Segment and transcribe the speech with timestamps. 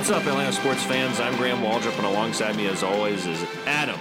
[0.00, 1.20] What's up, Atlanta sports fans?
[1.20, 4.00] I'm Graham Waldrop, and alongside me, as always, is Adam.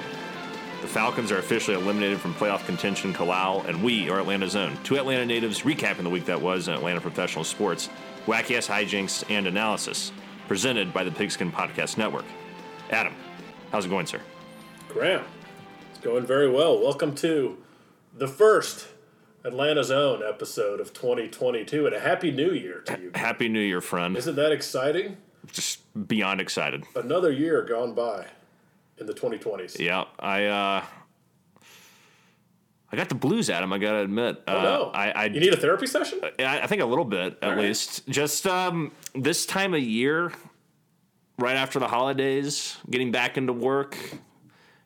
[0.79, 4.77] The Falcons are officially eliminated from playoff contention, Kalal, and we are Atlanta's own.
[4.85, 7.89] Two Atlanta natives recapping the week that was in Atlanta professional sports,
[8.27, 10.13] wacky ass hijinks, and analysis,
[10.48, 12.23] presented by the Pigskin Podcast Network.
[12.91, 13.13] Adam,
[13.70, 14.22] how's it going, sir?
[14.88, 15.25] Graham,
[15.89, 16.80] it's going very well.
[16.80, 17.58] Welcome to
[18.17, 18.88] the first
[19.44, 23.11] Atlanta's Own episode of 2022, and a happy new year to you.
[23.16, 24.16] Happy New Year, friend.
[24.16, 25.17] Isn't that exciting?
[25.52, 26.84] Just beyond excited.
[26.95, 28.26] Another year gone by
[28.98, 29.80] in the 2020s.
[29.80, 30.85] Yeah, I uh,
[32.91, 33.72] I got the blues, Adam.
[33.72, 34.41] I gotta admit.
[34.48, 34.91] Oh, uh, no.
[34.94, 36.20] I, I you need a therapy session?
[36.39, 37.58] I I think a little bit at right.
[37.58, 38.08] least.
[38.08, 40.31] Just um, this time of year,
[41.38, 43.97] right after the holidays, getting back into work,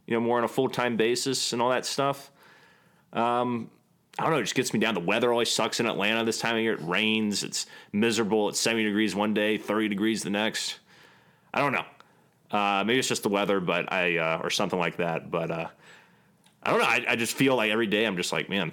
[0.05, 2.29] you know, more on a full time basis and all that stuff.
[3.13, 3.69] Um,
[4.19, 4.37] I don't know.
[4.37, 4.93] It just gets me down.
[4.93, 6.73] The weather always sucks in Atlanta this time of year.
[6.73, 7.43] It rains.
[7.43, 8.49] It's miserable.
[8.49, 10.79] It's seventy degrees one day, thirty degrees the next.
[11.53, 11.85] I don't know.
[12.51, 15.31] Uh, maybe it's just the weather, but I uh, or something like that.
[15.31, 15.67] But uh,
[16.61, 16.85] I don't know.
[16.85, 18.71] I, I just feel like every day I'm just like, man,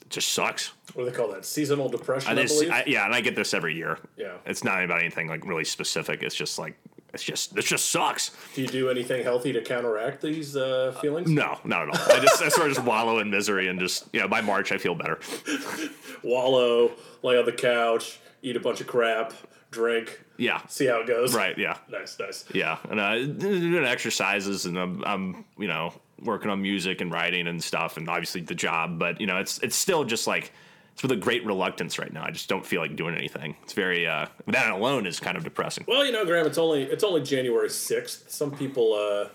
[0.00, 0.72] it just sucks.
[0.94, 1.44] What do they call that?
[1.44, 2.70] Seasonal depression, I, I, believe?
[2.70, 3.98] I, yeah, and I get this every year.
[4.16, 4.36] Yeah.
[4.46, 6.22] it's not about anything like really specific.
[6.22, 6.78] It's just like
[7.16, 8.30] it's just this just sucks.
[8.54, 11.28] do you do anything healthy to counteract these uh, feelings?
[11.30, 12.16] No, not at all.
[12.16, 14.70] I just I sort of just wallow in misery and just you know by March
[14.70, 15.18] I feel better.
[16.22, 19.32] Wallow, lay on the couch, eat a bunch of crap,
[19.70, 21.34] drink, Yeah, see how it goes.
[21.34, 21.56] right.
[21.58, 22.44] Yeah, Nice, nice.
[22.54, 27.46] yeah, and uh, doing exercises and I'm I'm you know working on music and writing
[27.46, 30.52] and stuff and obviously the job, but you know it's it's still just like.
[30.96, 32.24] It's with a great reluctance right now.
[32.24, 33.54] I just don't feel like doing anything.
[33.62, 35.84] It's very uh, that alone is kind of depressing.
[35.86, 38.30] Well, you know, Graham, it's only it's only January sixth.
[38.30, 39.28] Some people, uh,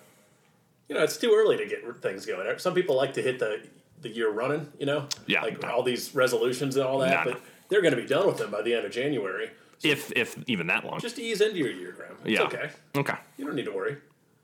[0.89, 2.57] you know, it's too early to get things going.
[2.57, 3.61] Some people like to hit the
[4.01, 4.73] the year running.
[4.79, 5.43] You know, Yeah.
[5.43, 7.27] like all these resolutions and all that.
[7.27, 7.33] Nah.
[7.33, 9.51] But they're going to be done with them by the end of January.
[9.83, 10.99] If if even that long.
[10.99, 12.15] Just ease into your year, Graham.
[12.25, 12.41] It's yeah.
[12.47, 12.71] okay.
[12.97, 13.17] Okay.
[13.37, 13.97] You don't need to worry.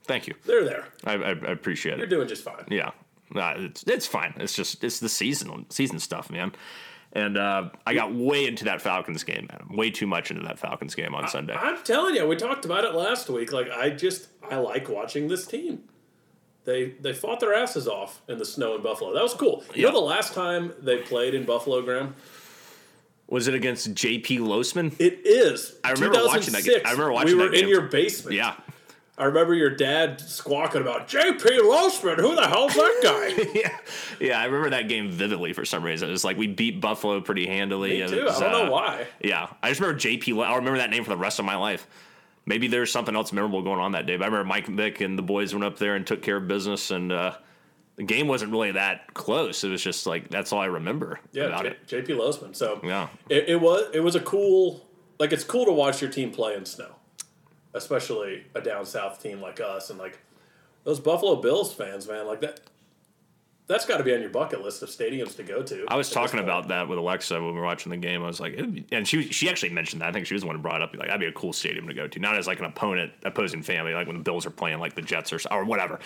[0.03, 0.35] Thank you.
[0.45, 0.85] They're there.
[1.03, 1.97] I, I, I appreciate it.
[1.97, 2.63] You're doing just fine.
[2.69, 2.91] Yeah,
[3.31, 4.35] nah, it's it's fine.
[4.37, 6.51] It's just it's the season season stuff, man.
[7.17, 9.75] And uh, I got way into that Falcons game, man.
[9.75, 11.55] Way too much into that Falcons game on Sunday.
[11.55, 13.51] I'm telling you, we talked about it last week.
[13.51, 15.83] Like I just I like watching this team.
[16.65, 19.15] They they fought their asses off in the snow in Buffalo.
[19.15, 19.63] That was cool.
[19.73, 19.87] You Yeah.
[19.89, 22.13] know the last time they played in Buffalo, Graham?
[23.29, 24.37] Was it against J.P.
[24.37, 24.93] Losman?
[24.99, 25.75] It is.
[25.83, 26.81] I remember watching that game.
[26.85, 28.35] I remember watching We that were in your basement.
[28.35, 28.53] Yeah,
[29.19, 31.39] I remember your dad squawking about J.P.
[31.61, 32.17] Losman.
[32.19, 33.49] Who the hell's that guy?
[33.59, 33.77] yeah,
[34.19, 34.39] yeah.
[34.39, 36.07] I remember that game vividly for some reason.
[36.07, 38.01] It was like we beat Buffalo pretty handily.
[38.01, 38.25] Me too.
[38.25, 39.07] was, I don't uh, know why.
[39.23, 40.39] Yeah, I just remember J.P.
[40.41, 41.87] I'll remember that name for the rest of my life.
[42.45, 44.17] Maybe there's something else memorable going on that day.
[44.17, 46.47] But I remember Mike Vick and the boys went up there and took care of
[46.47, 47.33] business, and uh,
[47.95, 49.63] the game wasn't really that close.
[49.63, 51.87] It was just like that's all I remember Yeah, about J- it.
[51.87, 52.13] J.P.
[52.13, 52.55] Losman.
[52.55, 53.07] So Yeah.
[53.29, 54.85] it, it was it was a cool
[55.19, 56.95] like it's cool to watch your team play in snow,
[57.73, 60.19] especially a down south team like us and like
[60.83, 62.25] those Buffalo Bills fans, man.
[62.27, 62.61] Like that.
[63.67, 65.83] That's got to be on your bucket list of stadiums to go to.
[65.89, 68.23] I was talking about that with Alexa when we were watching the game.
[68.23, 70.07] I was like, and she she actually mentioned that.
[70.07, 70.95] I think she was the one who brought it up.
[70.95, 73.61] Like, that'd be a cool stadium to go to, not as like an opponent, opposing
[73.61, 75.99] family, like when the Bills are playing like the Jets or or whatever,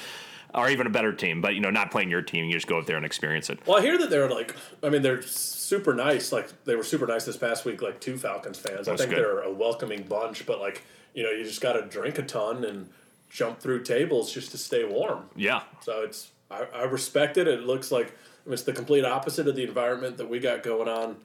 [0.55, 1.39] or even a better team.
[1.39, 3.59] But you know, not playing your team, you just go up there and experience it.
[3.67, 6.31] Well, I hear that they're like, I mean, they're super nice.
[6.31, 7.83] Like they were super nice this past week.
[7.83, 8.87] Like two Falcons fans.
[8.87, 9.19] I think good.
[9.19, 10.47] they're a welcoming bunch.
[10.47, 10.83] But like,
[11.13, 12.89] you know, you just got to drink a ton and
[13.29, 15.29] jump through tables just to stay warm.
[15.35, 17.47] Yeah, So it's I, I respect it.
[17.47, 18.13] It looks like
[18.45, 21.17] it's the complete opposite of the environment that we got going on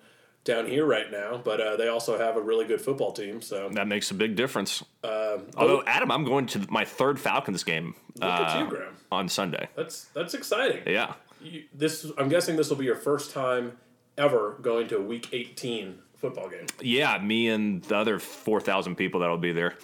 [0.44, 1.40] down here right now.
[1.42, 3.42] But uh, they also have a really good football team.
[3.42, 4.84] So that makes a big difference.
[5.02, 8.96] um, Although Adam, I'm going to my third Falcons game look at uh, you, Graham.
[9.10, 9.68] on Sunday.
[9.74, 10.82] That's that's exciting.
[10.86, 13.78] Yeah, You, this I'm guessing this will be your first time
[14.16, 16.66] ever going to a Week 18 football game.
[16.80, 17.18] yeah.
[17.18, 19.74] Me and the other four thousand people that'll be there.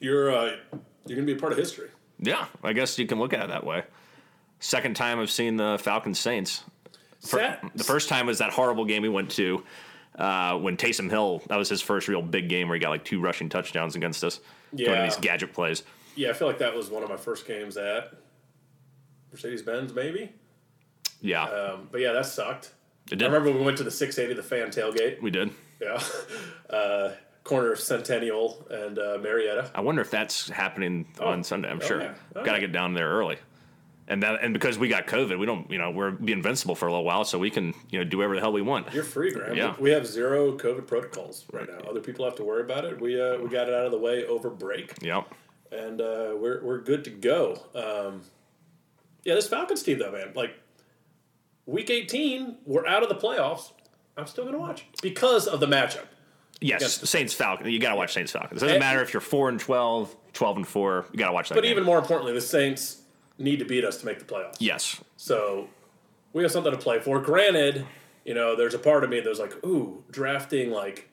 [0.00, 0.56] You're uh,
[1.06, 1.88] you're gonna be a part of history.
[2.18, 3.84] Yeah, I guess you can look at it that way.
[4.60, 6.64] Second time I've seen the Falcons Saints.
[7.20, 9.64] Sat, The first time was that horrible game we went to
[10.16, 11.42] uh, when Taysom Hill.
[11.48, 14.22] That was his first real big game where he got like two rushing touchdowns against
[14.24, 14.40] us.
[14.74, 15.04] Doing Yeah.
[15.04, 15.82] these gadget plays.
[16.14, 18.12] yeah, I feel like that was one of my first games at
[19.32, 20.30] Mercedes Benz, maybe.
[21.20, 22.72] Yeah, Um, but yeah, that sucked.
[23.06, 23.24] It I did.
[23.26, 25.20] remember we went to the 680, the fan tailgate.
[25.22, 25.50] we did.
[25.80, 26.02] Yeah.
[26.68, 27.12] Uh,
[27.44, 29.70] corner of Centennial and uh, Marietta.
[29.72, 31.68] I wonder if that's happening on Sunday.
[31.70, 32.00] I'm Oh, sure.
[32.02, 32.14] yeah.
[32.34, 32.60] Oh, Got to yeah.
[32.66, 33.36] get down there early.
[34.08, 36.86] And that, and because we got COVID, we don't, you know, we're be invincible for
[36.88, 38.92] a little while, so we can, you know, do whatever the hell we want.
[38.92, 39.56] You're free, Graham.
[39.56, 39.76] Yeah.
[39.78, 41.88] We have zero COVID protocols right now.
[41.88, 43.00] Other people have to worry about it.
[43.00, 45.32] We uh, we got it out of the way over break, Yep.
[45.70, 47.62] and uh, we're we're good to go.
[47.76, 48.22] Um,
[49.24, 50.54] yeah, this Falcons team though, man, like
[51.66, 53.72] week 18, we're out of the playoffs.
[54.16, 56.04] I'm still gonna watch because of the matchup.
[56.60, 57.68] Yes, the Saints Falcons.
[57.70, 58.62] You got to watch Saints Falcons.
[58.62, 61.04] It doesn't matter if you're four and 12, 12 and four.
[61.12, 61.54] You got to watch that.
[61.54, 61.72] But game.
[61.72, 63.02] even more importantly, the Saints
[63.36, 64.54] need to beat us to make the playoffs.
[64.58, 65.68] yes, So
[66.32, 67.20] we have something to play for.
[67.20, 67.84] Granted,
[68.24, 71.10] you know, there's a part of me that's like, ooh, drafting like,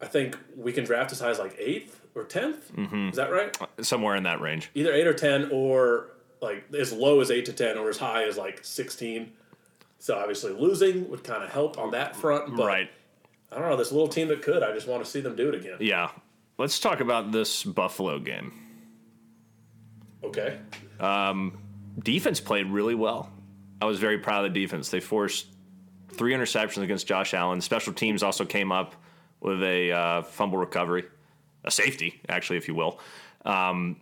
[0.00, 3.08] I think we can draft as high as like eighth or 10th Mm-hmm.
[3.08, 3.56] Is that right?
[3.80, 4.70] somewhere in that range.
[4.76, 6.10] Either eight or ten, or
[6.40, 9.32] like as low as eight to ten, or as high as like sixteen.
[10.04, 12.54] So obviously losing would kind of help on that front.
[12.54, 12.90] But right.
[13.50, 14.62] I don't know this little team that could.
[14.62, 15.78] I just want to see them do it again.
[15.80, 16.10] Yeah.
[16.58, 18.52] Let's talk about this Buffalo game.
[20.22, 20.58] Okay.
[21.98, 23.32] Defense played really well.
[23.80, 24.90] I was very proud of the defense.
[24.90, 25.46] They forced
[26.10, 27.62] three interceptions against Josh Allen.
[27.62, 28.94] Special teams also came up
[29.40, 31.04] with a uh, fumble recovery,
[31.64, 33.00] a safety, actually, if you will.
[33.46, 33.96] Um,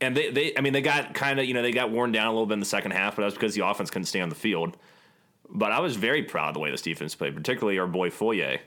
[0.00, 2.28] and they, they, I mean, they got kind of, you know, they got worn down
[2.28, 4.20] a little bit in the second half, but that was because the offense couldn't stay
[4.20, 4.76] on the field.
[5.48, 8.60] But I was very proud of the way this defense played, particularly our boy Foye.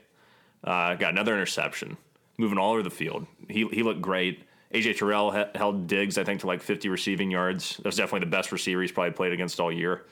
[0.62, 1.96] Uh, got another interception,
[2.38, 3.26] moving all over the field.
[3.48, 4.42] He, he looked great.
[4.72, 7.76] AJ Terrell he- held Diggs, I think, to like 50 receiving yards.
[7.78, 10.04] That was definitely the best receiver he's probably played against all year.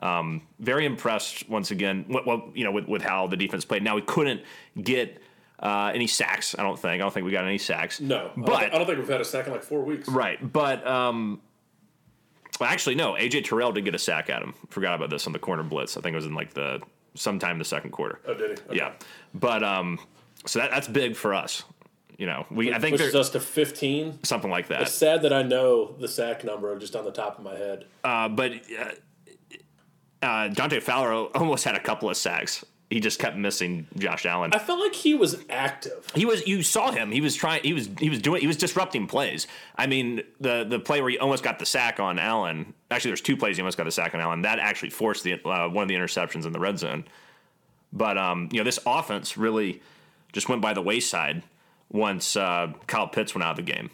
[0.00, 2.06] Um, very impressed once again.
[2.08, 3.82] Well, well, you know, with, with how the defense played.
[3.82, 4.42] Now we couldn't
[4.80, 5.22] get
[5.60, 6.54] uh, any sacks.
[6.58, 6.94] I don't think.
[6.94, 8.00] I don't think we got any sacks.
[8.00, 10.08] No, but I don't think we've had a sack in like four weeks.
[10.08, 11.40] Right, but um,
[12.60, 13.12] well, actually, no.
[13.14, 14.54] AJ Terrell did get a sack at him.
[14.70, 15.96] Forgot about this on the corner blitz.
[15.96, 16.80] I think it was in like the
[17.14, 18.20] sometime the second quarter.
[18.26, 18.64] Oh, did he?
[18.66, 18.76] Okay.
[18.76, 18.92] Yeah,
[19.34, 19.98] but um,
[20.46, 21.64] so that that's big for us.
[22.16, 24.20] You know, we I think Pushes us to fifteen.
[24.22, 24.82] something like that.
[24.82, 27.86] It's sad that I know the sack number just on the top of my head.
[28.04, 28.90] Uh, but uh,
[30.24, 32.64] uh, Dante Fowler almost had a couple of sacks.
[32.90, 34.52] He just kept missing Josh Allen.
[34.52, 36.06] I felt like he was active.
[36.14, 36.46] He was.
[36.46, 37.10] You saw him.
[37.10, 37.62] He was trying.
[37.62, 37.88] He was.
[37.98, 38.40] He was doing.
[38.40, 39.46] He was disrupting plays.
[39.74, 42.74] I mean, the the play where he almost got the sack on Allen.
[42.90, 44.42] Actually, there's two plays he almost got the sack on Allen.
[44.42, 47.04] That actually forced the uh, one of the interceptions in the red zone.
[47.92, 49.80] But um, you know, this offense really
[50.32, 51.42] just went by the wayside
[51.90, 53.90] once uh, Kyle Pitts went out of the game.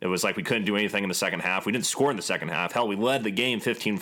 [0.00, 1.64] It was like we couldn't do anything in the second half.
[1.64, 2.72] We didn't score in the second half.
[2.72, 4.00] Hell, we led the game 15,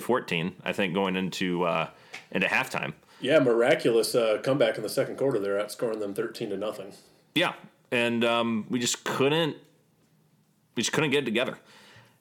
[0.00, 1.88] 14, I think, going into uh,
[2.30, 2.94] into halftime.
[3.20, 5.38] Yeah, miraculous uh, comeback in the second quarter.
[5.38, 6.92] They're outscoring them thirteen to nothing.
[7.34, 7.54] Yeah,
[7.90, 9.56] and um, we just couldn't.
[10.74, 11.58] We just couldn't get together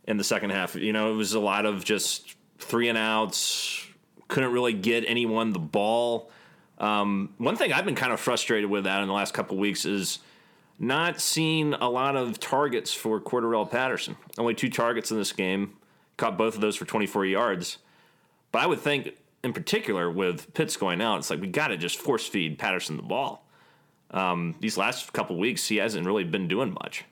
[0.07, 0.75] in the second half.
[0.75, 3.85] You know, it was a lot of just three and outs.
[4.27, 6.31] Couldn't really get anyone the ball.
[6.79, 9.85] Um, one thing I've been kind of frustrated with that in the last couple weeks
[9.85, 10.19] is
[10.79, 14.15] not seeing a lot of targets for Cordarrelle Patterson.
[14.37, 15.73] Only two targets in this game.
[16.17, 17.77] Caught both of those for 24 yards.
[18.51, 21.77] But I would think, in particular, with Pitts going out, it's like we got to
[21.77, 23.45] just force feed Patterson the ball.
[24.11, 27.03] Um, these last couple weeks, he hasn't really been doing much.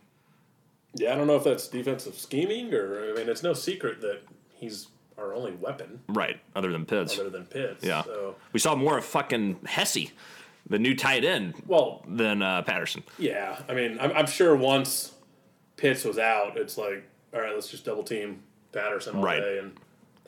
[0.95, 4.21] Yeah, I don't know if that's defensive scheming or I mean, it's no secret that
[4.53, 4.87] he's
[5.17, 7.17] our only weapon Right, other than Pitts.
[7.19, 7.83] other than Pitts.
[7.85, 8.03] Yeah.
[8.03, 10.07] So, We saw more of fucking Hesse,
[10.69, 13.03] the new tight end, well, than uh, Patterson.
[13.17, 13.61] yeah.
[13.69, 15.13] I mean, I'm, I'm sure once
[15.77, 19.41] Pitts was out, it's like, all right, let's just double team Patterson all Right.
[19.41, 19.57] day.
[19.59, 19.73] And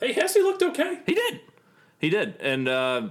[0.00, 1.00] hey, Hesse looked okay.
[1.06, 1.40] He did.
[1.98, 2.36] He did.
[2.40, 3.08] And uh,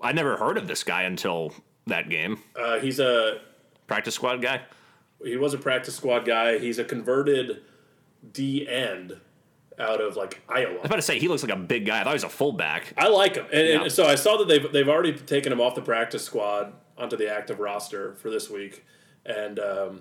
[0.00, 1.52] I never heard of this guy until
[1.86, 2.38] that game.
[2.54, 3.40] Uh, he's a
[3.86, 4.62] Practice squad guy.
[5.24, 6.58] he was a practice squad guy.
[6.58, 7.62] He's a converted
[8.32, 9.16] D end
[9.78, 10.70] out of like Iowa.
[10.70, 12.00] I was about to say, he looks like a big guy.
[12.00, 12.92] I thought he was a fullback.
[12.98, 13.82] I like him, and, Yeah.
[13.82, 17.16] and so I saw that they've they've already taken him off the practice squad onto
[17.16, 18.84] the active roster for this week.
[19.24, 19.92] And um,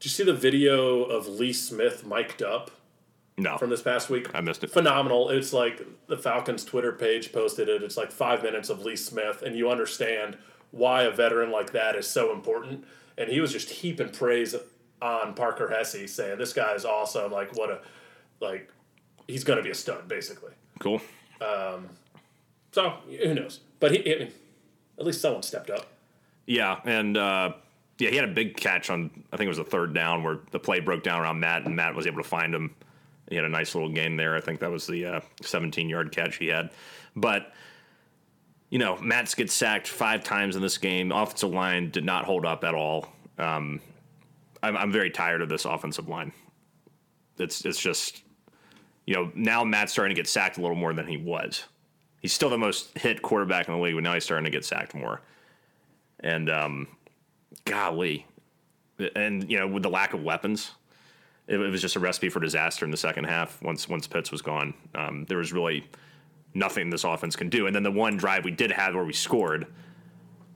[0.00, 2.70] did you see the video of Lee Smith mic'd up
[3.38, 4.28] No, from this past week?
[4.34, 4.70] I missed it.
[4.70, 5.30] Phenomenal!
[5.30, 7.82] It's like the Falcons Twitter page posted it.
[7.82, 10.36] It's like five minutes of Lee Smith, and you understand
[10.70, 12.84] why a veteran like that is so important.
[13.16, 14.54] And he was just heaping praise
[15.00, 17.32] on Parker Hesse, saying this guy is awesome.
[17.32, 17.80] Like what a
[18.40, 18.70] like
[19.26, 20.52] he's going to be a stud, basically.
[20.78, 21.00] Cool.
[21.40, 21.88] Um,
[22.72, 22.90] So
[23.22, 23.60] who knows?
[23.80, 24.32] But he, I mean,
[24.98, 25.86] at least someone stepped up.
[26.46, 27.52] Yeah, and uh,
[27.98, 29.10] yeah, he had a big catch on.
[29.32, 31.76] I think it was a third down where the play broke down around Matt, and
[31.76, 32.74] Matt was able to find him.
[33.28, 34.34] He had a nice little game there.
[34.34, 36.70] I think that was the uh, 17 yard catch he had.
[37.14, 37.52] But
[38.70, 41.10] you know, Matt gets sacked five times in this game.
[41.10, 43.08] Offensive line did not hold up at all.
[43.38, 43.80] Um,
[44.62, 46.32] I'm, I'm very tired of this offensive line.
[47.38, 48.22] It's it's just
[49.06, 51.64] you know now Matt's starting to get sacked a little more than he was.
[52.20, 54.64] He's still the most hit quarterback in the league, but now he's starting to get
[54.64, 55.20] sacked more.
[56.20, 56.88] And um,
[57.64, 58.26] golly,
[59.14, 60.72] and you know with the lack of weapons,
[61.48, 63.60] it, it was just a recipe for disaster in the second half.
[63.62, 65.88] Once once Pitts was gone, um, there was really
[66.54, 67.66] nothing this offense can do.
[67.66, 69.66] And then the one drive we did have where we scored,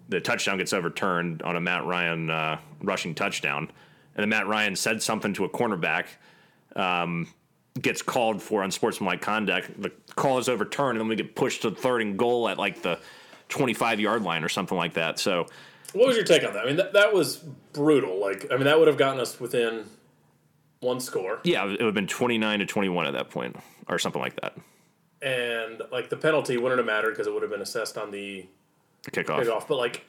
[0.08, 3.70] the touchdown gets overturned on a Matt Ryan uh, rushing touchdown,
[4.14, 6.06] and then Matt Ryan said something to a cornerback.
[6.76, 7.28] Um,
[7.80, 9.80] gets called for unsportsmanlike conduct.
[9.80, 12.82] The call is overturned, and then we get pushed to third and goal at like
[12.82, 12.98] the
[13.48, 15.18] 25 yard line or something like that.
[15.18, 15.46] So
[15.94, 16.64] What was your take on that?
[16.64, 17.38] I mean, that, that was
[17.72, 18.20] brutal.
[18.20, 19.86] Like, I mean, that would have gotten us within
[20.82, 21.40] one score.
[21.44, 23.56] Yeah, it would have been 29 to 21 at that point,
[23.88, 24.56] or something like that.
[25.22, 28.46] And, like, the penalty wouldn't have mattered because it would have been assessed on the
[29.10, 29.44] kickoff.
[29.44, 29.68] kickoff.
[29.68, 30.04] But, like,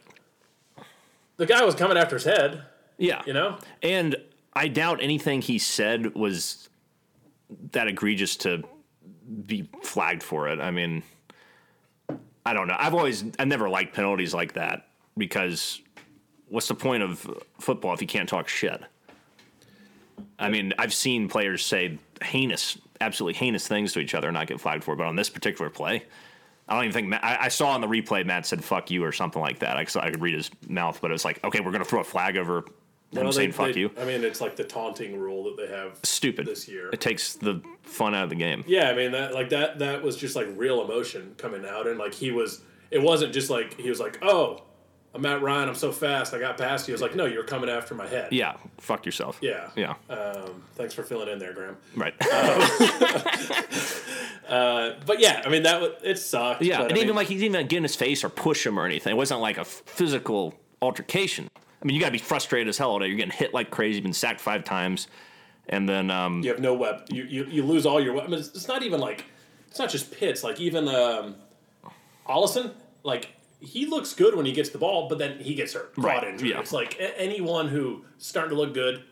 [1.37, 2.63] the guy was coming after his head,
[2.97, 3.21] Yeah.
[3.25, 3.57] you know?
[3.83, 4.15] And
[4.53, 6.69] I doubt anything he said was
[7.71, 8.63] that egregious to
[9.45, 10.59] be flagged for it.
[10.59, 11.03] I mean,
[12.45, 12.75] I don't know.
[12.77, 14.87] I've always, I never liked penalties like that
[15.17, 15.81] because
[16.47, 17.27] what's the point of
[17.59, 18.81] football if you can't talk shit?
[20.39, 24.47] I mean, I've seen players say heinous, absolutely heinous things to each other and not
[24.47, 26.03] get flagged for it, but on this particular play,
[26.67, 29.03] I don't even think Matt, I, I saw on the replay Matt said "fuck you"
[29.03, 29.77] or something like that.
[29.77, 31.99] I, saw, I could read his mouth, but it was like, okay, we're gonna throw
[32.01, 32.59] a flag over
[33.11, 35.67] him they- saying "fuck they- you." I mean, it's like the taunting rule that they
[35.67, 35.99] have.
[36.03, 36.45] Stupid.
[36.47, 36.89] this year.
[36.91, 38.63] it takes the fun out of the game.
[38.65, 41.99] Yeah, I mean that like that that was just like real emotion coming out, and
[41.99, 42.61] like he was.
[42.91, 44.63] It wasn't just like he was like, "Oh,
[45.15, 45.69] I'm Matt Ryan.
[45.69, 46.33] I'm so fast.
[46.33, 49.05] I got past you." It was like, "No, you're coming after my head." Yeah, fuck
[49.05, 49.37] yourself.
[49.41, 49.69] Yeah.
[49.75, 51.77] yeah, Um, thanks for filling in there, Graham.
[51.95, 52.13] right.
[55.05, 56.61] But yeah, I mean that was it sucked.
[56.61, 58.65] yeah, and I even mean, like he didn't even get in his face or push
[58.65, 59.11] him or anything.
[59.11, 61.49] It wasn't like a physical altercation.
[61.81, 63.07] I mean, you got to be frustrated as hell all day.
[63.07, 63.95] You're getting hit like crazy.
[63.95, 65.07] You've been sacked five times,
[65.67, 67.01] and then um, you have no web.
[67.09, 68.49] You, you you lose all your weapons.
[68.55, 69.25] It's not even like
[69.69, 70.43] it's not just Pitts.
[70.43, 71.35] Like even um,
[72.27, 72.71] Allison,
[73.03, 73.29] like
[73.63, 76.49] he looks good when he gets the ball, but then he gets hurt, Right, injury.
[76.51, 76.59] yeah.
[76.59, 79.03] It's like a- anyone who starting to look good,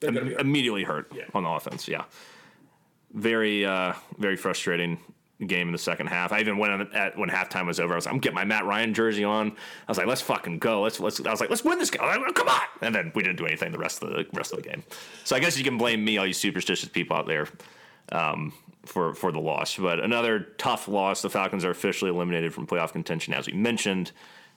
[0.00, 0.40] be hurt.
[0.40, 1.24] immediately hurt Yeah.
[1.34, 1.86] on the offense.
[1.88, 2.04] Yeah,
[3.12, 4.98] very uh, very frustrating
[5.46, 6.32] game in the second half.
[6.32, 7.94] I even went on at when halftime was over.
[7.94, 9.48] I was like, I'm getting my Matt Ryan jersey on.
[9.50, 9.54] I
[9.90, 10.82] was like, let's fucking go.
[10.82, 11.20] Let's let's.
[11.24, 12.02] I was like, let's win this game.
[12.06, 12.60] Like, Come on!
[12.82, 14.82] And then we didn't do anything the rest of the rest of the game.
[15.24, 17.48] So I guess you can blame me, all you superstitious people out there.
[18.12, 18.52] Um,
[18.84, 21.22] for, for the loss, but another tough loss.
[21.22, 24.12] The Falcons are officially eliminated from playoff contention, as we mentioned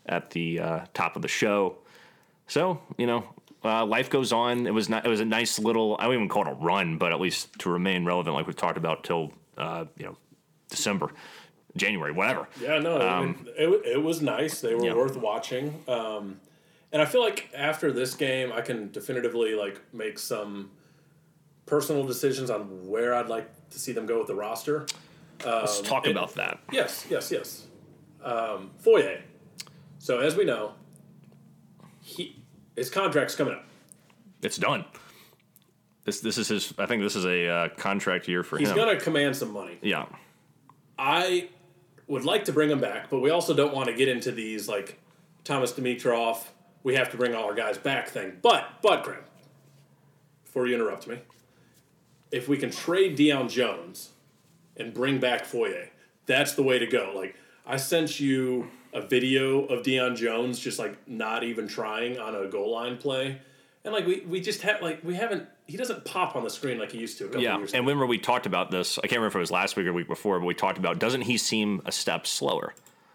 [0.06, 1.78] at the uh, top of the show.
[2.48, 3.26] So you know,
[3.64, 4.68] uh, life goes on.
[4.68, 5.06] It was not.
[5.06, 5.96] It was a nice little.
[6.00, 8.56] I don't even call it a run, but at least to remain relevant, like we've
[8.56, 10.18] talked about till uh, you know
[10.70, 11.12] December,
[11.78, 12.48] January, whatever.
[12.62, 14.60] Yeah, no, I mean, it, it was nice.
[14.62, 14.94] They were Um, Yeah.
[14.96, 15.84] worth watching.
[15.88, 16.40] Um,
[16.92, 20.70] and I feel like after this game, I can definitively like make some
[21.66, 24.86] personal decisions on where I'd like to see them go with the roster.
[25.46, 26.60] Let's talk about that.
[26.72, 27.68] Yes, yes, yes.
[28.24, 29.22] Um, Foye.
[30.00, 30.74] So as we know,
[32.02, 32.42] he
[32.76, 33.66] his contract's coming up.
[34.42, 34.86] It's done.
[36.06, 36.74] This this is his.
[36.78, 38.76] I think this is a uh, contract year for He's him.
[38.76, 39.78] He's going to command some money.
[39.82, 40.06] yeah,
[40.98, 41.50] I
[42.08, 44.68] would like to bring him back, but we also don't want to get into these
[44.68, 45.00] like
[45.44, 46.46] Thomas Dimitroff.
[46.84, 48.38] We have to bring all our guys back thing.
[48.42, 49.24] But but Graham,
[50.44, 51.20] before you interrupt me,
[52.34, 54.10] if we can trade Deion Jones
[54.76, 55.90] and bring back Foye,
[56.26, 57.14] that's the way to go.
[57.16, 57.36] Like
[57.66, 62.48] I sent you a video of Deion Jones just like not even trying on a
[62.48, 63.40] goal line play.
[63.86, 66.80] And like we, we just have like we haven't he doesn't pop on the screen
[66.80, 67.56] like he used to a couple yeah.
[67.56, 67.80] And ago.
[67.80, 68.98] remember we talked about this.
[68.98, 70.98] I can't remember if it was last week or week before, but we talked about
[70.98, 72.74] doesn't he seem a step slower?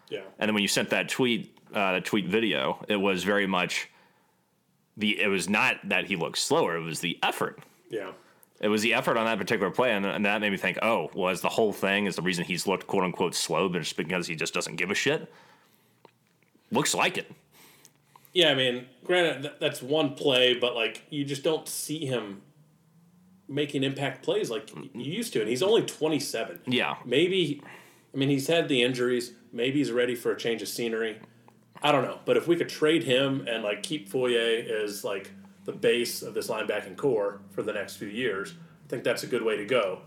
[0.09, 0.21] Yeah.
[0.39, 3.89] And then when you sent that tweet, uh, that tweet video, it was very much
[4.95, 5.21] the.
[5.21, 7.59] It was not that he looked slower; it was the effort.
[7.89, 8.11] Yeah.
[8.59, 11.09] It was the effort on that particular play, and, and that made me think, oh,
[11.13, 14.27] was the whole thing is the reason he's looked quote unquote slow, but it's because
[14.27, 15.31] he just doesn't give a shit.
[16.71, 17.31] Looks like it.
[18.33, 22.41] Yeah, I mean, granted, th- that's one play, but like you just don't see him
[23.47, 26.59] making impact plays like you used to, and he's only twenty seven.
[26.67, 26.97] Yeah.
[27.05, 27.63] Maybe,
[28.13, 29.33] I mean, he's had the injuries.
[29.51, 31.17] Maybe he's ready for a change of scenery.
[31.81, 35.31] I don't know, but if we could trade him and like keep Foye as like
[35.71, 38.53] the base of this linebacking core for the next few years,
[38.85, 40.01] I think that's a good way to go.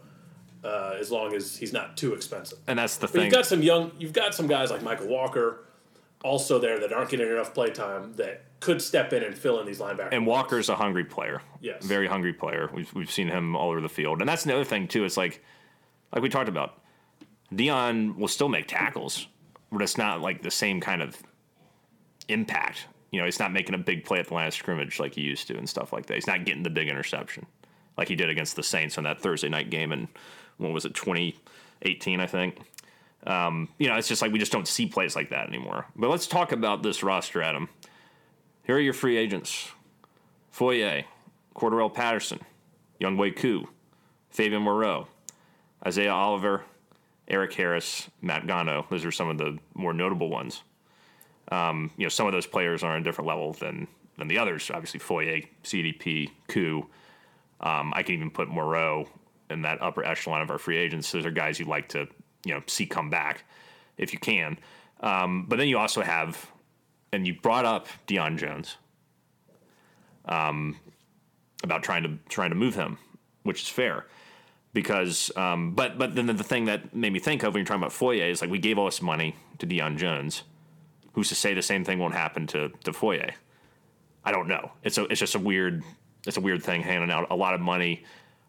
[0.64, 2.57] Uh, as long as he's not too expensive.
[2.69, 3.23] And that's the But thing.
[3.25, 5.64] you've got some young, you've got some guys like Mykal Walker,
[6.23, 9.66] also there that aren't getting enough play time that could step in and fill in
[9.66, 10.12] these linebackers.
[10.12, 11.42] and Walker's a hungry player.
[11.61, 11.85] Yes.
[11.85, 12.71] Very hungry player.
[12.73, 14.21] We've, we've seen him all over the field.
[14.21, 15.04] And that's another thing, too.
[15.04, 15.42] It's like,
[16.12, 16.81] like we talked about,
[17.52, 19.26] Deion will still make tackles,
[19.73, 21.21] but it's not like the same kind of
[22.28, 22.87] impact.
[23.12, 25.21] You know, he's not making a big play at the line of scrimmage like he
[25.21, 26.14] used to and stuff like that.
[26.14, 27.47] He's not getting the big interception
[27.97, 30.09] like he did against the Saints on that Thursday night game in,
[30.57, 32.59] when was it, 2018, I think.
[33.26, 35.87] Um, you know, it's just like we just don't see plays like that anymore.
[35.95, 37.69] But let's talk about this roster, Adam.
[38.64, 39.71] Here are your free agents
[40.50, 41.04] Foye,
[41.54, 42.40] Cordarrelle Patterson,
[43.00, 43.69] Younghoe Koo,
[44.31, 45.07] Fabian Moreau,
[45.87, 46.62] Isaiah Oliver,
[47.28, 48.87] Erik Harris, Matt Gano.
[48.90, 50.62] Those are some of the more notable ones.
[51.52, 54.38] Um, you know, some of those players are on a different level than than the
[54.38, 54.71] others.
[54.73, 56.87] Obviously, Foye, CDP, Koo.
[57.61, 59.09] Um, I can even put Moreau
[59.50, 61.12] in that upper echelon of our free agents.
[61.12, 62.09] Those are guys you'd like to,
[62.44, 63.44] you know, see come back
[63.99, 64.59] if you can.
[65.00, 66.50] Um, but then you also have
[67.12, 68.76] and you brought up Deion Jones,
[70.25, 70.76] um,
[71.62, 72.99] about trying to trying to move him,
[73.42, 74.06] which is fair,
[74.73, 77.82] because um, but but then the thing that made me think of when you're talking
[77.82, 80.44] about Foye is like we gave all this money to Deion Jones,
[81.12, 83.31] who's to say the same thing won't happen to to Foye?
[84.25, 84.73] I don't know.
[84.83, 85.83] It's a it's just a weird
[86.26, 88.04] it's a weird thing handing out a lot of money.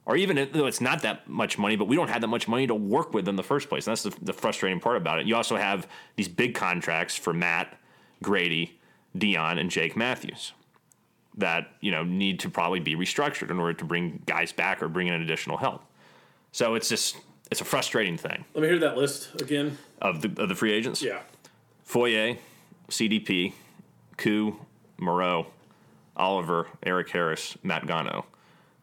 [0.05, 2.67] Or even though it's not that much money, but we don't have that much money
[2.67, 3.87] to work with in the first place.
[3.87, 5.25] And that's the, the frustrating part about it.
[5.25, 7.77] You also have these big contracts for Matt,
[8.21, 8.77] Grady,
[9.17, 10.51] Deion, and Jake Matthews
[11.35, 14.89] that you know need to probably be restructured in order to bring guys back or
[14.89, 15.83] bring in additional help.
[16.51, 17.15] So it's just
[17.49, 19.77] it's a frustrating thing Let me hear that list again.
[20.01, 21.01] of the of the free agents.
[21.01, 21.21] Yeah.
[21.83, 22.35] Foyer,
[22.93, 23.53] CDP,
[24.17, 24.57] Koo,
[24.97, 25.47] Moreau,
[26.15, 28.25] Oliver, Erik Harris, Matt Gano.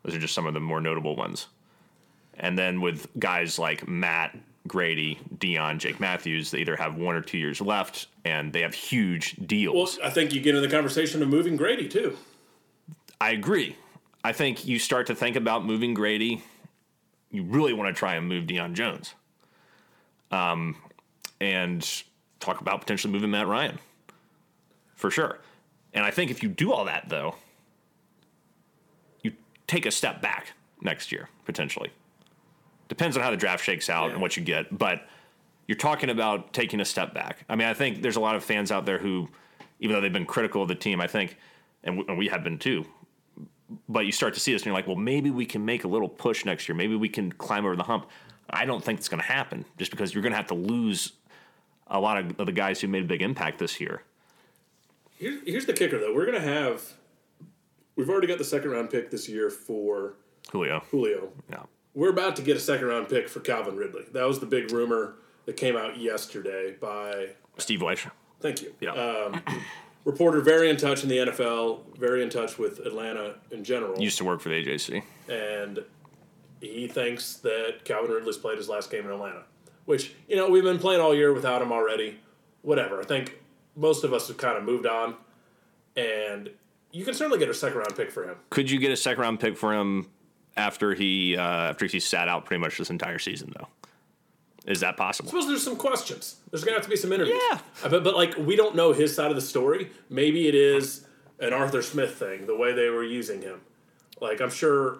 [0.02, 1.46] Those are just some of the more notable ones.
[2.34, 4.36] And then with guys like Matt,
[4.66, 8.74] Grady, Deion, Jake Matthews, they either have one or two years left and they have
[8.74, 9.98] huge deals.
[9.98, 10.06] Well.
[10.06, 12.16] I think you get into the conversation of moving Grady too.
[13.20, 13.76] I agree.
[14.24, 16.42] I think you start to think about moving Grady.
[17.30, 19.14] You really want to try and move Deion Jones.
[20.30, 20.76] Um,
[21.40, 21.86] and
[22.38, 23.78] talk about potentially moving Matt Ryan.
[25.00, 25.38] For sure.
[25.94, 27.34] And I think if you do all that, though,
[29.22, 29.32] you
[29.66, 30.52] take a step back
[30.82, 31.90] next year, potentially.
[32.88, 34.12] Depends on how the draft shakes out Yeah.
[34.12, 34.76] and what you get.
[34.76, 35.08] But
[35.66, 37.44] you're talking about taking a step back.
[37.48, 39.28] I mean, I think there's a lot of fans out there who,
[39.80, 41.38] even though they've been critical of the team, I think,
[41.82, 42.84] and we, and we have been too,
[43.88, 45.88] but you start to see this and you're like, well, maybe we can make a
[45.88, 46.76] little push next year.
[46.76, 48.06] Maybe we can climb over the hump.
[48.50, 51.12] I don't think it's going to happen just because you're going to have to lose
[51.86, 54.02] a lot of, of the guys who made a big impact this year.
[55.20, 56.14] Here, here's the kicker though.
[56.14, 56.82] We're gonna have.
[57.94, 60.14] We've already got the second round pick this year for
[60.50, 60.82] Julio.
[60.90, 61.30] Julio.
[61.50, 61.64] Yeah.
[61.94, 64.04] We're about to get a second round pick for Calvin Ridley.
[64.12, 67.30] That was the big rumor that came out yesterday by.
[67.58, 68.10] Steve Wyche.
[68.40, 68.72] Thank you.
[68.80, 68.92] Yeah.
[68.92, 69.42] Um,
[70.06, 74.16] reporter very in touch in the NFL, very in touch with Atlanta in general, Used
[74.18, 75.02] to work for the AJC.
[75.28, 75.80] and
[76.62, 79.42] he thinks that Calvin Ridley's played his last game in Atlanta.
[79.84, 82.20] Which you know we've been playing all year without him already.
[82.62, 83.00] Whatever.
[83.00, 83.38] I think
[83.80, 85.14] most of us have kind of moved on,
[85.96, 86.50] and
[86.92, 88.36] you can certainly get a second round pick for him.
[88.50, 90.08] Could you get a second round pick for him
[90.56, 93.68] after he uh, after he sat out pretty much this entire season though?
[94.66, 95.28] Is that possible?
[95.28, 96.36] I suppose there's some questions.
[96.50, 97.40] There's gonna have to be some interviews.
[97.50, 97.58] Yeah.
[97.88, 99.90] But, but like we don't know his side of the story.
[100.10, 101.06] Maybe it is
[101.38, 103.62] an Arthur Smith thing, the way they were using him.
[104.20, 104.98] Like I'm sure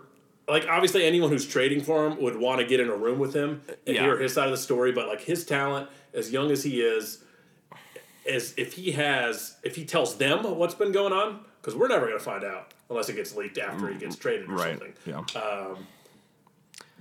[0.49, 3.35] like obviously anyone who's trading for him would want to get in a room with
[3.35, 4.03] him and Yeah.
[4.03, 7.23] hear his side of the story, but like his talent, as young as he is,
[8.25, 12.07] is if he has if he tells them what's been going on, because we're never
[12.07, 14.93] gonna find out unless it gets leaked after he gets mm, traded or something.
[15.07, 15.19] Yeah.
[15.41, 15.87] Um,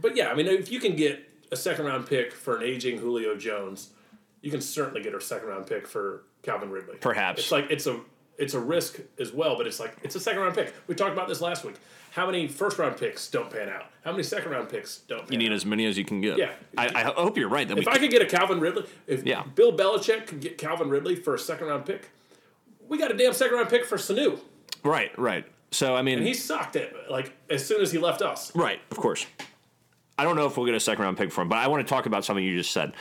[0.02, 2.98] but yeah, I mean, if you can get a second round pick for an aging
[3.00, 3.90] Julio Jones,
[4.42, 6.98] you can certainly get a second round pick for Calvin Ridley.
[7.00, 7.42] Perhaps.
[7.42, 8.00] it's like it's a
[8.38, 10.74] it's a risk as well, but it's like it's a second round pick.
[10.88, 11.76] We talked about this last week.
[12.20, 13.86] How many first round picks don't pan out?
[14.04, 15.20] How many second round picks don't?
[15.20, 15.32] Pan out?
[15.32, 15.56] You need out?
[15.56, 16.38] as many as you can get.
[16.38, 16.52] Yeah.
[16.78, 19.26] I, I hope you're right that we If I could get a Calvin Ridley, if
[19.26, 19.44] Yeah.
[19.56, 22.10] Bill Belichick could get Calvin Ridley for a second round pick,
[22.90, 24.38] we got a damn second round pick for Sanu,
[24.84, 25.46] right, right.
[25.72, 28.54] So I mean, and he sucked it like as soon as he left us.
[28.54, 29.26] Right, of course.
[30.18, 31.88] I don't know if we'll get a second round pick for him, but I want
[31.88, 32.92] to talk about something you just said.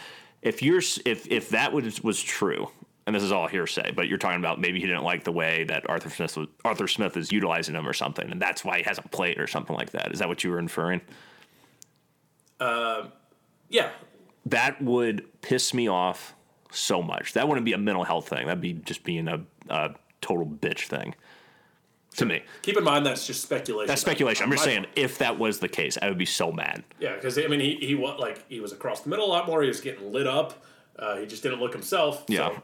[0.43, 2.71] If you're if if that was was true,
[3.09, 5.65] and this is all hearsay, but you're talking about maybe he didn't like the way
[5.65, 8.83] that Arthur Smith was, Arthur Smith is utilizing him or something, and that's why he
[8.83, 10.13] hasn't played or something like that.
[10.13, 11.01] Is that what you were inferring?
[12.61, 13.91] Yeah,
[14.45, 16.35] That would piss me off
[16.71, 17.33] so much.
[17.33, 18.47] That wouldn't be a mental health thing.
[18.47, 19.41] That'd be just being a,
[19.71, 21.15] a total bitch thing
[22.17, 22.43] to me.
[22.63, 23.87] keep in mind that's just speculation.
[23.89, 24.45] That's speculation.
[24.45, 26.85] I'm just My- saying, if that was the case, I would be so mad.
[27.01, 29.47] Yeah, because I mean, he he was like he was across the middle a lot
[29.47, 29.63] more.
[29.63, 30.63] He was getting lit up.
[30.99, 32.19] Uh, he just didn't look himself.
[32.21, 32.59] so- Yeah.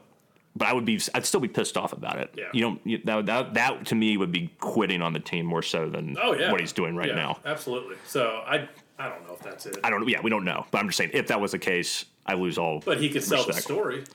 [0.57, 2.33] But I would be, I'd still be pissed off about it.
[2.37, 2.45] Yeah.
[2.53, 5.61] You don't, you, that, that, that to me would be quitting on the team more
[5.61, 6.49] so than Oh yeah.
[6.51, 7.39] what he's doing right Yeah, now.
[7.45, 7.97] Absolutely.
[8.07, 9.77] So I I don't know if that's it.
[9.83, 10.65] I don't, yeah, we don't know.
[10.71, 12.79] But I'm just saying, if that was the case, I lose all.
[12.85, 14.05] But he could sell the story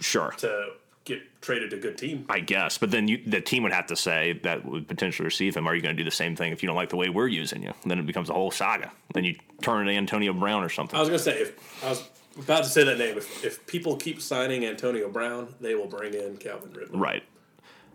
[0.00, 0.32] Sure.
[0.38, 0.70] to
[1.04, 2.26] get traded to a good team.
[2.28, 2.76] I guess.
[2.76, 5.66] But then you, the team would have to say that would potentially receive him.
[5.68, 7.28] Are you going to do the same thing if you don't like the way we're
[7.28, 7.72] using you?
[7.86, 8.90] then it becomes a whole saga.
[9.14, 10.96] Then you turn to Antonio Brown or something.
[10.96, 12.02] I was gonna say if I was
[12.38, 16.14] about to say that name, if, if people keep signing Antonio Brown, they will bring
[16.14, 16.98] in Calvin Ridley.
[16.98, 17.22] Right.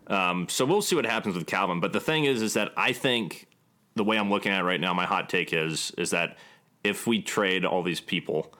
[0.08, 1.80] Um, so we'll see what happens with Calvin.
[1.80, 3.48] But the thing is, is that I think
[3.96, 6.38] the way I'm looking at it right now, my hot take is is that
[6.84, 8.54] if we trade all these people,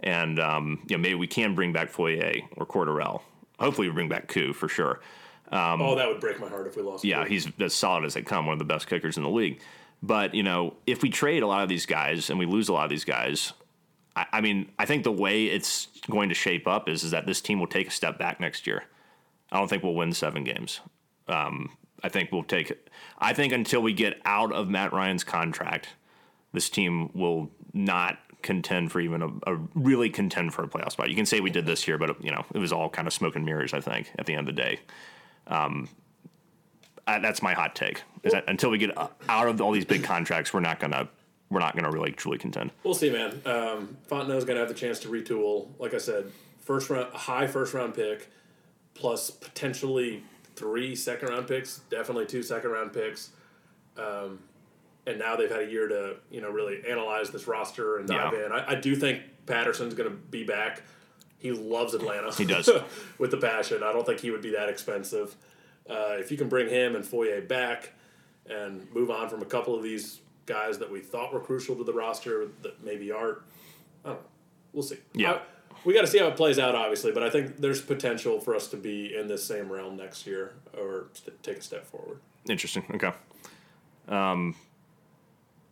[0.00, 3.22] and um, you know maybe we can bring back Foyer or Cordarrelle.
[3.58, 5.00] Hopefully, we bring back Koo for sure.
[5.50, 7.04] oh, that would break my heart if we lost.
[7.04, 7.34] Yeah, Ridley.
[7.34, 9.60] he's as solid as they come, one of the best kickers in the league.
[10.02, 12.72] But you know, if we trade a lot of these guys and we lose a
[12.72, 13.52] lot of these guys,
[14.16, 17.26] I, I mean, I think the way it's going to shape up is is that
[17.26, 18.84] this team will take a step back next year.
[19.50, 20.80] I don't think we'll win seven games.
[21.28, 22.72] Um, I think we'll take.
[23.18, 25.88] I think until we get out of Matt Ryan's contract,
[26.52, 31.08] this team will not contend for even a, a really contend for a playoff spot.
[31.08, 33.14] You can say we did this year, but you know it was all kind of
[33.14, 33.72] smoke and mirrors.
[33.72, 34.80] I think at the end of the day,
[35.46, 35.88] um,
[37.06, 38.02] I, that's my hot take.
[38.22, 38.96] Is that until we get
[39.28, 41.08] out of all these big contracts, we're not gonna
[41.52, 42.72] we're not gonna really truly contend.
[42.82, 43.40] We'll see, man.
[43.44, 45.68] Um, Fontenot's going to have the chance to retool.
[45.78, 48.30] Like I said, first round, high first round pick,
[48.94, 50.22] plus potentially
[50.56, 53.30] three second round picks, definitely two second round picks.
[53.96, 54.38] Um,
[55.06, 58.32] and now they've had a year to you know really analyze this roster and dive
[58.32, 58.46] Yeah.
[58.46, 58.52] in.
[58.52, 60.82] I, I do think Patterson's going to be back.
[61.38, 62.32] He loves Atlanta.
[62.32, 62.70] He does.
[63.18, 63.82] with the passion.
[63.82, 65.34] I don't think he would be that expensive.
[65.90, 67.92] Uh, if you can bring him and Foye back
[68.48, 71.84] and move on from a couple of these guys that we thought were crucial to
[71.84, 73.38] the roster that maybe aren't,
[74.04, 74.24] I don't know.
[74.72, 74.98] We'll see.
[75.14, 75.32] Yeah.
[75.32, 75.40] I-
[75.84, 78.54] we got to see how it plays out, obviously, but I think there's potential for
[78.54, 82.18] us to be in this same realm next year or st- take a step forward.
[82.48, 82.84] Interesting.
[82.94, 83.10] Okay.
[84.06, 84.54] Um,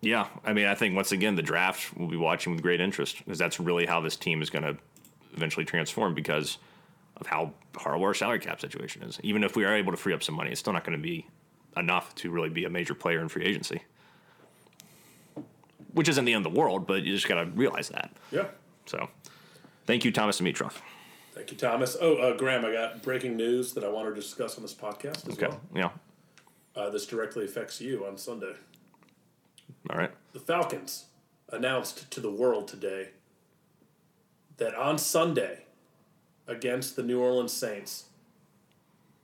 [0.01, 3.19] yeah, I mean, I think once again the draft we'll be watching with great interest
[3.19, 4.77] because that's really how this team is going to
[5.35, 6.59] eventually transform because
[7.17, 9.21] of how horrible our salary cap situation is.
[9.23, 11.03] Even if we are able to free up some money, it's still not going to
[11.03, 11.27] be
[11.77, 13.83] enough to really be a major player in free agency.
[15.93, 18.11] Which isn't the end of the world, but you just got to realize that.
[18.31, 18.47] Yeah.
[18.87, 19.09] So,
[19.87, 20.75] thank you, Thomas Dimitroff.
[21.35, 21.97] Thank you, Thomas.
[22.01, 25.27] Oh, uh, Graham, I got breaking news that I want to discuss on this podcast
[25.29, 25.49] as Okay.
[25.49, 25.61] well.
[25.75, 25.91] Yeah.
[26.77, 28.55] Uh, this directly affects you on Sunday.
[29.89, 30.11] All right.
[30.33, 31.07] The Falcons
[31.51, 33.11] announced to the world today
[34.59, 35.65] that on Sunday
[36.47, 38.05] against the New Orleans Saints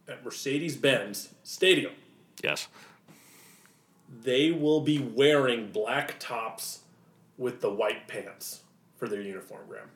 [0.09, 1.93] at Mercedes Benz Stadium,
[2.43, 2.69] Yes.
[4.09, 6.81] They will be wearing black tops
[7.39, 8.63] with the white pants
[8.97, 9.89] for their uniform, Graham.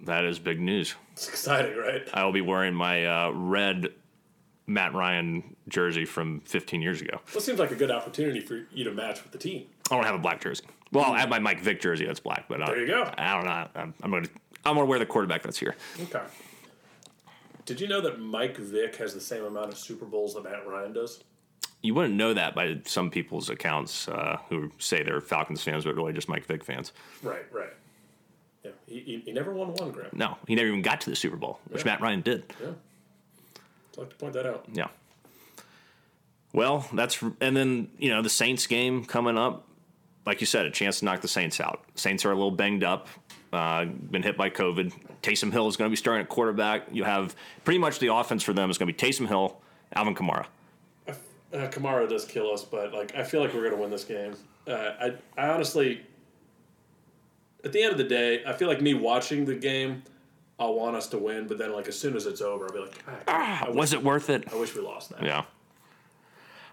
[0.00, 0.94] That is big news.
[1.12, 2.08] It's exciting, right?
[2.14, 3.88] I will be wearing my uh, red
[4.66, 7.18] Matt Ryan jersey from 15 years ago.
[7.28, 9.66] Well, it seems like a good opportunity for you to match with the team.
[9.90, 10.64] I don't have a black jersey.
[10.92, 13.12] Well, I have my Mike Vick jersey that's black, but uh, There you go.
[13.16, 13.68] I don't know.
[13.74, 14.28] I'm, I'm gonna
[14.64, 15.76] I'm gonna wear the quarterback that's here.
[16.00, 16.22] Okay.
[17.66, 20.66] Did you know that Mike Vick has the same amount of Super Bowls that Matt
[20.66, 21.22] Ryan does?
[21.82, 25.94] You wouldn't know that by some people's accounts uh, who say they're Falcons fans, but
[25.96, 26.92] really just Mike Vick fans.
[27.22, 27.70] Right, right.
[28.62, 30.10] Yeah, he, he, he never won one, Graham.
[30.12, 31.92] No, he never even got to the Super Bowl, which Yeah.
[31.92, 32.44] Matt Ryan did.
[32.60, 32.68] Yeah.
[33.92, 34.66] I'd like to point that out.
[34.72, 34.88] Yeah.
[36.52, 39.66] Well, that's and then you know the Saints game coming up.
[40.26, 41.84] Like you said, a chance to knock the Saints out.
[41.94, 43.08] Saints are a little banged up,
[43.52, 44.92] uh, been hit by COVID.
[45.22, 46.88] Taysom Hill is going to be starting at quarterback.
[46.92, 49.56] You have pretty much the offense for them is going to be Taysom Hill,
[49.94, 50.46] Alvin Kamara.
[51.52, 54.34] Uh, Kamara does kill us, but like I feel like we're gonna win this game.
[54.66, 56.02] Uh, I I honestly,
[57.64, 60.02] at the end of the day, I feel like me watching the game,
[60.58, 62.78] I'll want us to win, but then like as soon as it's over, I'll be
[62.80, 64.52] like, ah, I, wish, Was it worth it?
[64.52, 65.22] I wish we lost that.
[65.22, 65.44] Yeah.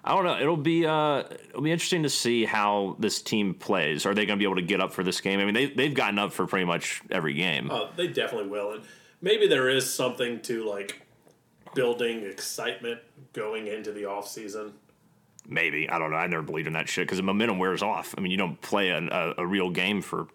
[0.03, 0.39] I don't know.
[0.39, 4.05] It'll be uh, it'll be interesting to see how this team plays.
[4.05, 5.39] Are they going to be able to get up for this game?
[5.39, 7.69] I mean, they they've gotten up for pretty much every game.
[7.69, 8.83] Oh, they definitely will, and
[9.21, 11.01] maybe there is something to like
[11.77, 12.99] building excitement
[13.33, 14.73] going into the off season.
[15.47, 16.17] Maybe I don't know.
[16.17, 18.15] I never believed in that shit because the momentum wears off.
[18.17, 20.27] I mean, you don't play a, a, a real game for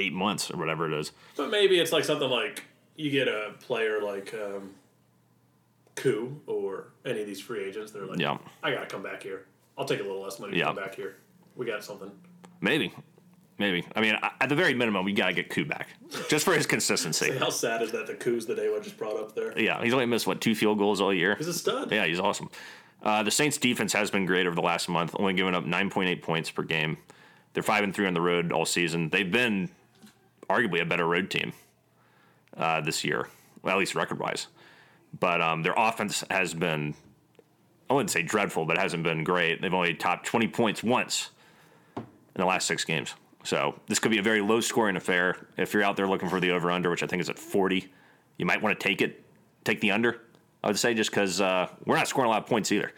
[0.00, 1.12] eight months or whatever it is.
[1.36, 2.64] But maybe it's like something like
[2.96, 4.74] you get a player like um,
[5.94, 7.92] Koo or any of these free agents.
[7.92, 8.38] They're like, Yeah.
[8.64, 9.46] I gotta come back here.
[9.78, 10.64] I'll take a little less money to Yeah.
[10.66, 11.16] come back here.
[11.54, 12.10] We got something.
[12.60, 12.92] Maybe,
[13.58, 13.84] maybe.
[13.94, 15.88] I mean, at the very minimum, we got to get Koo back
[16.28, 17.30] just for his consistency.
[17.38, 18.06] How sad is that?
[18.06, 19.58] The Koo's that Awa just brought up there.
[19.58, 21.34] Yeah, he's only missed what two field goals all year.
[21.36, 21.92] He's a stud.
[21.92, 22.50] Yeah, he's awesome.
[23.02, 26.20] Uh, the Saints' defense has been great over the last month, only giving up 9.8
[26.22, 26.98] points per game.
[27.54, 29.08] They're five and three on the road all season.
[29.08, 29.70] They've been
[30.50, 31.52] arguably a better road team
[32.56, 33.28] uh, this year,
[33.62, 34.48] well, at least record wise.
[35.18, 36.94] But um, their offense has been,
[37.88, 39.62] I wouldn't say dreadful, but it hasn't been great.
[39.62, 41.30] They've only topped 20 points once
[41.96, 42.04] in
[42.36, 43.14] the last six games.
[43.48, 45.34] So this could be a very low scoring affair.
[45.56, 47.90] If you're out there looking for the over under, which I think is at 40,
[48.36, 49.24] you might want to take it,
[49.64, 50.20] take the under.
[50.62, 52.92] I would say just because uh, we're not scoring a lot of points either.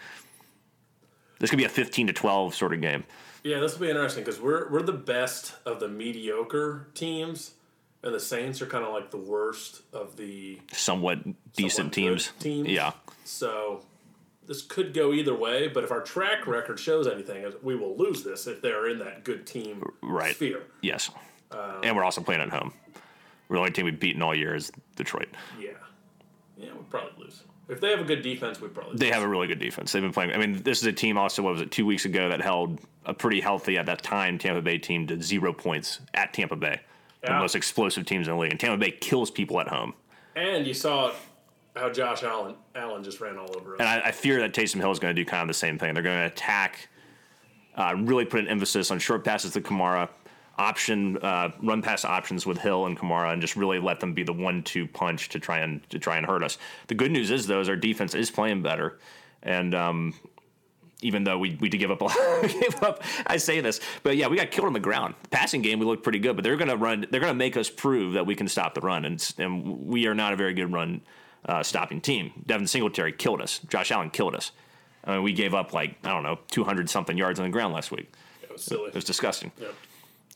[1.38, 3.04] This could be a 15 to 12 sort of game.
[3.44, 7.52] Yeah, this will be interesting because we're we're the best of the mediocre teams,
[8.02, 11.22] and the Saints are kind of like the worst of the Somewhat
[11.54, 12.32] decent somewhat teams.
[12.40, 12.66] teams.
[12.66, 12.92] Yeah.
[13.24, 13.84] So
[14.50, 18.24] this could go either way, but if our track record shows anything, we will lose
[18.24, 20.34] this if they're in that good team Right.
[20.34, 20.64] sphere.
[20.82, 21.08] Yes.
[21.52, 22.74] Um, and we're also playing at home.
[23.48, 25.28] We're the only team we've beaten all year is Detroit.
[25.60, 25.70] Yeah,
[26.58, 27.44] yeah, we'll probably lose.
[27.68, 29.14] If they have a good defense, we probably They lose.
[29.14, 29.92] have a really good defense.
[29.92, 30.32] They've been playing.
[30.32, 32.80] I mean, this is a team also, what was it, two weeks ago that held
[33.06, 36.80] a pretty healthy, at that time, Tampa Bay team to zero points at Tampa Bay.
[37.22, 38.50] The most explosive teams in the league.
[38.50, 39.94] And Tampa Bay kills people at home.
[40.34, 41.12] And you saw
[41.76, 43.80] how Josh Allen Allen just ran all over us.
[43.80, 45.78] And I, I fear that Taysom Hill is going to do kind of the same
[45.78, 45.94] thing.
[45.94, 46.88] They're going to attack,
[47.76, 50.08] uh, really put an emphasis on short passes to Kamara,
[50.58, 54.22] option uh, run pass options with Hill and Kamara, and just really let them be
[54.22, 56.58] the one-two punch to try and to try and hurt us.
[56.88, 58.98] The good news is though, is our defense is playing better,
[59.42, 60.14] and um,
[61.02, 63.02] even though we, we did give up a lot, up.
[63.26, 65.14] I say this, but yeah, we got killed on the ground.
[65.30, 67.06] Passing game, we looked pretty good, but they're going to run.
[67.10, 70.06] They're going to make us prove that we can stop the run, and and we
[70.06, 71.00] are not a very good run
[71.46, 72.32] uh, stopping team.
[72.46, 73.60] Devin Singletary killed us.
[73.68, 74.52] Josh Allen killed us.
[75.04, 77.52] I mean, we gave up like I don't know, two hundred something yards on the
[77.52, 78.12] ground last week.
[78.42, 78.88] it was silly.
[78.88, 79.50] It was disgusting.
[79.58, 79.74] Yep.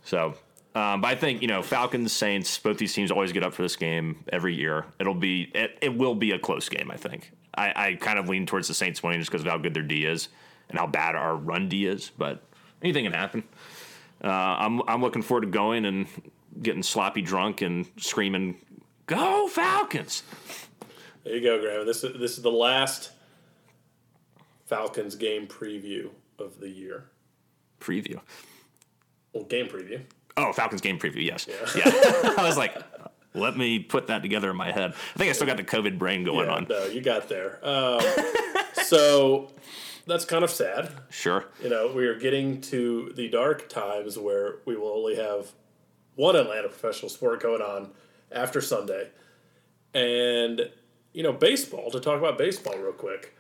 [0.05, 0.35] So,
[0.75, 3.63] um, but I think you know Falcons, Saints, both these teams always get up for
[3.63, 4.87] this game every year.
[4.99, 6.91] It'll be it, it will be a close game.
[6.91, 7.33] I think.
[7.57, 9.83] I, I kind of lean towards the Saints winning just because of how good their
[9.83, 10.29] D is
[10.69, 12.11] and how bad our run D is.
[12.17, 12.43] But
[12.83, 13.45] anything can happen.
[14.23, 16.07] Uh, I'm I'm looking forward to going and
[16.63, 18.57] getting sloppy drunk and screaming,
[19.07, 20.23] "Go Falcons!"
[21.25, 21.87] There you go, Graham.
[21.87, 23.11] This is this is the last
[24.67, 27.05] Falcons game preview of the year.
[27.81, 28.21] Preview.
[29.33, 30.03] Well, game preview.
[30.37, 31.25] Oh, Falcons game preview.
[31.25, 31.47] Yes.
[31.49, 31.55] Yeah.
[31.77, 32.35] Yeah.
[32.39, 32.77] I was like,
[33.35, 34.93] let me put that together in my head.
[35.15, 36.67] I think I still got the COVID brain going Yeah, on.
[36.69, 37.59] no, you got there.
[37.67, 38.01] Um,
[38.85, 39.51] so
[40.07, 40.91] that's kind of sad.
[41.11, 41.45] Sure.
[41.63, 45.53] You know, we are getting to the dark times where we will only have
[46.17, 47.91] one Atlanta professional sport going on
[48.33, 49.11] after Sunday.
[49.95, 50.71] And,
[51.15, 53.35] you know, baseball, to talk about baseball real quick.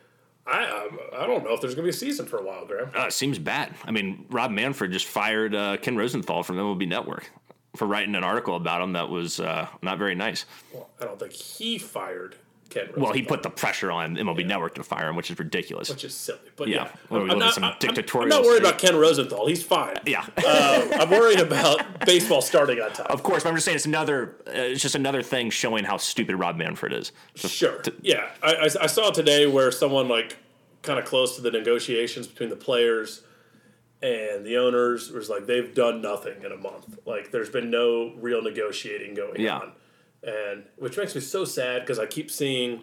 [0.47, 2.65] I um, I don't know if there's going to be a season for a while,
[2.67, 2.91] Graham.
[2.97, 3.75] Uh, it seems bad.
[3.85, 7.31] I mean, Rob Manfred just fired uh, Ken Rosenthal from MLB Network
[7.77, 10.47] for writing an article about him that was uh, not very nice.
[10.73, 12.37] Well, I don't think he fired
[12.71, 15.89] Ken Well, he put the pressure on MLB Network to fire him, which is ridiculous.
[15.91, 16.39] Which is silly.
[16.57, 16.89] But Yeah.
[17.11, 17.17] yeah.
[17.19, 19.47] I'm, not, some I'm- dictatorial I'm not worried about Ken Rosenthal.
[19.47, 19.97] He's fine.
[20.07, 20.27] yeah.
[20.37, 23.07] Uh, I'm worried about baseball starting on time.
[23.11, 24.37] of course, but I'm just saying it's another.
[24.47, 27.13] Uh, it's just another thing showing how stupid Rob Manfred is.
[27.35, 27.83] Just Sure.
[28.03, 30.37] yeah, I, I, I saw today where someone like
[30.83, 33.23] kind of close to the negotiations between the players
[34.03, 36.99] and the owners was like they've done nothing in a month.
[37.07, 39.59] Like there's been no real negotiating going Yeah.
[39.59, 39.73] on,
[40.27, 42.83] and which makes me so sad because I keep seeing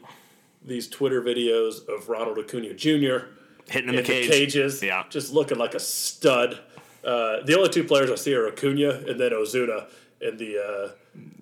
[0.64, 3.26] these Twitter videos of Ronald Acuna Jr.
[3.70, 5.04] hitting in in the the cages, Yeah.
[5.10, 6.60] just looking like a stud.
[7.04, 9.88] Uh, the only two players I see are Acuna and then Ozuna
[10.22, 10.90] in the uh,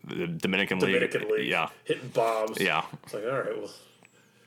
[0.06, 1.32] The Dominican, Dominican League.
[1.32, 1.70] League, Yeah.
[1.84, 2.58] hitting bombs.
[2.62, 2.84] Yeah.
[3.04, 3.70] It's like, all right, well,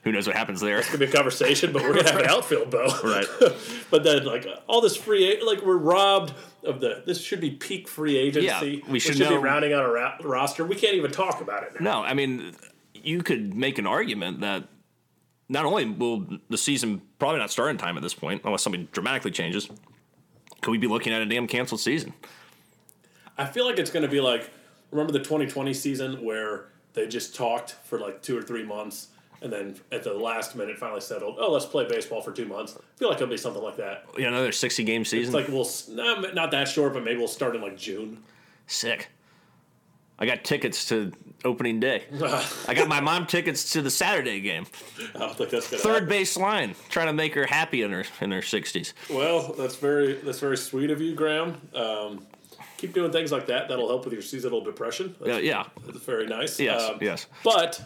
[0.03, 0.79] Who knows what happens there?
[0.79, 2.87] It's gonna be a conversation, but we're gonna have an outfield bow.
[3.03, 3.25] Right.
[3.89, 6.33] but then like all this free, like we're robbed
[6.65, 7.03] of the.
[7.05, 8.81] This should be peak free agency.
[8.85, 10.65] Yeah, we should be know- rounding out a ra- roster.
[10.65, 12.01] We can't even talk about it now.
[12.01, 12.53] No, I mean,
[12.93, 14.65] you could make an argument that
[15.47, 18.89] not only will the season probably not start in time at this point, unless something
[18.91, 19.69] dramatically changes,
[20.61, 22.13] could we be looking at a damn canceled season?
[23.37, 24.49] I feel like it's gonna be like
[24.91, 29.07] remember the 2020 season where they just talked for like two or three months.
[29.43, 31.35] And then at the last minute, finally settled.
[31.37, 32.77] Oh, let's play baseball for two months.
[32.77, 34.05] I feel like it'll be something like that.
[34.17, 35.35] Yeah, another 60 game season?
[35.35, 35.69] It's like we'll
[36.21, 38.23] not, not that short, but maybe we'll start in like June.
[38.67, 39.09] Sick.
[40.17, 41.11] I got tickets to
[41.43, 42.03] opening day.
[42.67, 44.65] I got my mom tickets to the Saturday game.
[45.15, 46.07] I don't think that's gonna Third happen.
[46.09, 48.93] base line, trying to make her happy in her in her 60s.
[49.09, 51.59] Well, that's very that's very sweet of you, Graham.
[51.75, 52.25] Um,
[52.77, 53.67] keep doing things like that.
[53.67, 55.15] That'll help with your seasonal depression.
[55.19, 55.83] That's, Yeah, yeah.
[55.85, 56.57] that's very nice.
[56.59, 57.25] Yes, Um, yes.
[57.43, 57.81] But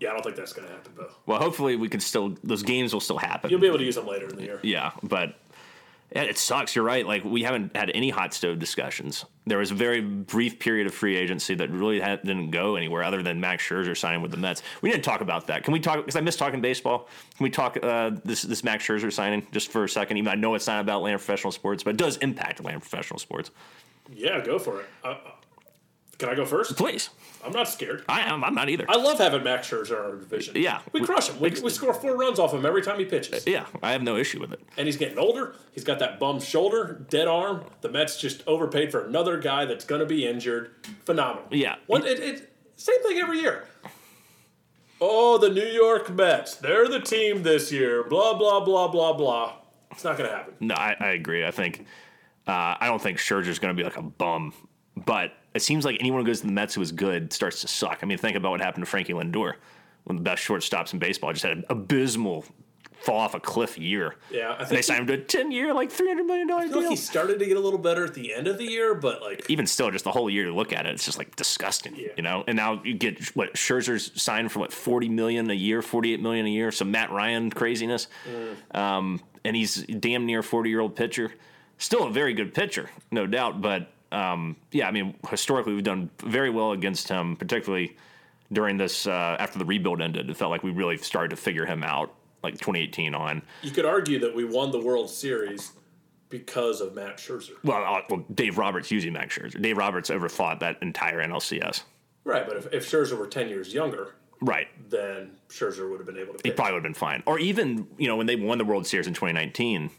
[0.00, 1.10] yeah, I don't think that's going to happen though.
[1.26, 3.50] Well, hopefully we can still those games will still happen.
[3.50, 4.60] You'll be able to use them later in the year.
[4.62, 5.34] Yeah, but
[6.14, 6.74] yeah, it sucks.
[6.74, 7.06] You're right.
[7.06, 9.26] Like we haven't had any hot stove discussions.
[9.46, 13.02] There was a very brief period of free agency that really had, didn't go anywhere
[13.02, 14.62] other than Max Scherzer signing with the Mets.
[14.80, 15.64] We didn't talk about that.
[15.64, 15.96] Can we talk?
[15.96, 17.08] Because I miss talking baseball.
[17.36, 20.16] Can we talk uh, this this Max Scherzer signing just for a second?
[20.16, 23.18] Even I know it's not about Atlanta professional sports, but it does impact Atlanta professional
[23.18, 23.50] sports.
[24.10, 24.86] Yeah, go for it.
[25.04, 25.16] Uh, uh,
[26.18, 26.76] can I go first?
[26.76, 27.10] Please,
[27.44, 28.04] I'm not scared.
[28.08, 28.42] I am.
[28.42, 28.84] I'm not either.
[28.88, 30.54] I love having Max Scherzer in our division.
[30.56, 30.80] Yeah.
[30.92, 31.38] we crush him.
[31.40, 33.46] We, we score four runs off him every time he pitches.
[33.46, 34.60] yeah, I have no issue with it.
[34.76, 35.54] And he's getting older.
[35.72, 37.64] He's got that bum shoulder, dead arm.
[37.80, 40.70] The Mets just overpaid for another guy that's going to be injured.
[41.04, 41.46] Phenomenal.
[41.52, 41.76] Yeah.
[41.86, 43.64] One, it, it, same thing every year.
[45.00, 46.56] Oh, the New York Mets.
[46.56, 48.02] They're the team this year.
[48.02, 49.52] Blah, blah, blah, blah, blah.
[49.92, 50.54] It's not going to happen.
[50.60, 51.46] No, I, I agree.
[51.46, 51.86] I think
[52.46, 54.52] uh, I don't think Scherzer's going to be like a bum,
[55.04, 57.68] but it seems like anyone who goes to the Mets who is good starts to
[57.68, 58.00] suck.
[58.02, 59.54] I mean, think about what happened to Frankie Lindor,
[60.04, 62.44] one of the best shortstops in baseball, just had an abysmal
[63.00, 64.16] fall off a cliff year.
[64.30, 66.48] Yeah, I And they he, signed him to a ten year, like three hundred million
[66.48, 66.80] dollar deal.
[66.80, 69.22] like he started to get a little better at the end of the year, but
[69.22, 71.94] like, Even still, just the whole year to look at it, it's just like disgusting,
[71.94, 72.08] Yeah.
[72.16, 72.42] you know.
[72.48, 76.20] And now you get what Scherzer's signed for what forty million a year, forty eight
[76.20, 78.08] million a year, some Matt Ryan craziness,
[78.72, 81.32] um, and he's damn near forty year old pitcher,
[81.78, 83.60] still a very good pitcher, no doubt.
[83.60, 87.96] But um, yeah, I mean, historically we've done very well against him, particularly
[88.52, 90.30] during this uh, after the rebuild ended.
[90.30, 93.42] It felt like we really started to figure him out, like 2018 on.
[93.62, 95.72] You could argue that we won the World Series
[96.30, 97.52] because of Max Scherzer.
[97.64, 99.60] Well, uh, well Dave Roberts using Max Scherzer.
[99.60, 101.82] Dave Roberts overthought that entire NLCS.
[102.24, 104.68] Right, but if, if Scherzer were 10 years younger, Right.
[104.90, 107.22] then Scherzer would have been able to He probably would have been fine.
[107.26, 109.90] Or even, you know, when they won the World Series in 2019,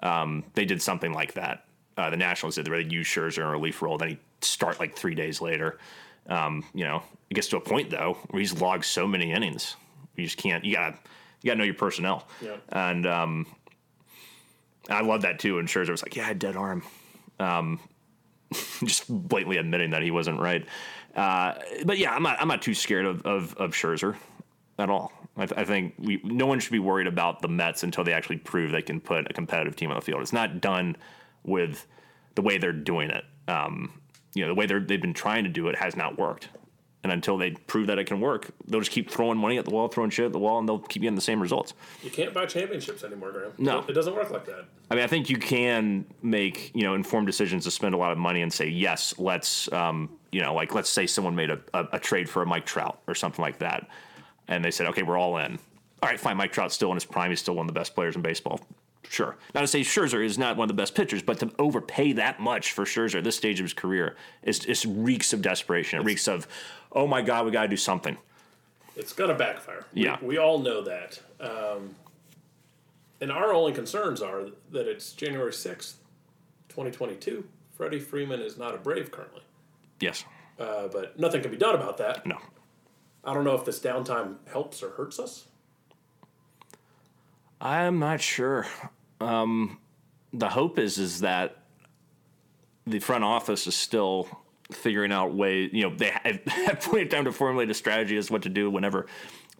[0.00, 1.64] um, they did something like that.
[2.00, 4.80] Uh, the Nationals did where they used Scherzer in a relief role, then he start
[4.80, 5.78] like three days later.
[6.28, 9.76] Um, you know, it gets to a point though where he's logged so many innings,
[10.16, 10.64] you just can't.
[10.64, 10.96] You gotta,
[11.42, 12.26] you gotta know your personnel.
[12.40, 12.56] Yeah.
[12.70, 13.46] And um,
[14.88, 15.58] I love that too.
[15.58, 16.82] And Scherzer was like, "Yeah, I had dead arm,"
[17.38, 17.80] um,
[18.84, 20.64] just blatantly admitting that he wasn't right.
[21.14, 22.40] Uh, but yeah, I'm not.
[22.40, 24.16] I'm not too scared of of, of Scherzer
[24.78, 25.12] at all.
[25.36, 28.14] I, th- I think we no one should be worried about the Mets until they
[28.14, 30.22] actually prove they can put a competitive team on the field.
[30.22, 30.96] It's not done
[31.44, 31.86] with
[32.34, 33.24] the way they're doing it.
[33.48, 34.00] Um,
[34.34, 36.48] you know, the way they're, they've been trying to do it has not worked.
[37.02, 39.70] And until they prove that it can work, they'll just keep throwing money at the
[39.70, 41.72] wall, throwing shit at the wall, and they'll keep getting the same results.
[42.02, 43.52] You can't buy championships anymore, Graham.
[43.56, 43.78] No.
[43.78, 44.66] It, it doesn't work like that.
[44.90, 48.12] I mean, I think you can make you know informed decisions to spend a lot
[48.12, 51.58] of money and say yes, let's um, you know like let's say someone made a,
[51.72, 53.88] a, a trade for a Mike Trout or something like that,
[54.48, 55.58] and they said okay, we're all in.
[56.02, 56.36] All right, fine.
[56.36, 57.30] Mike Trout's still in his prime.
[57.30, 58.60] He's still one of the best players in baseball.
[59.08, 59.36] Sure.
[59.54, 62.38] Not to say Scherzer is not one of the best pitchers, but to overpay that
[62.40, 66.00] much for Scherzer at this stage of his career is it reeks of desperation.
[66.00, 66.46] It reeks of,
[66.92, 68.16] oh my god, we got to do something.
[68.96, 69.84] It's going to backfire.
[69.94, 70.18] We- Yeah.
[70.22, 71.20] We, all know that.
[71.40, 71.94] Um,
[73.20, 75.94] and our only concerns are that it's January 6th,
[76.68, 77.44] 2022.
[77.76, 79.42] Freddie Freeman is not a Brave currently.
[80.00, 80.24] Yes.
[80.58, 82.26] Uh, but nothing can be done about that.
[82.26, 82.38] No.
[83.24, 85.46] I don't know if this downtime helps or hurts us.
[87.60, 88.66] I'm not sure.
[89.20, 89.78] Um,
[90.32, 91.58] the hope is is that
[92.86, 94.28] the front office is still
[94.72, 95.70] figuring out ways.
[95.72, 98.48] You know, they have, have plenty of time to formulate a strategy as what to
[98.48, 99.06] do whenever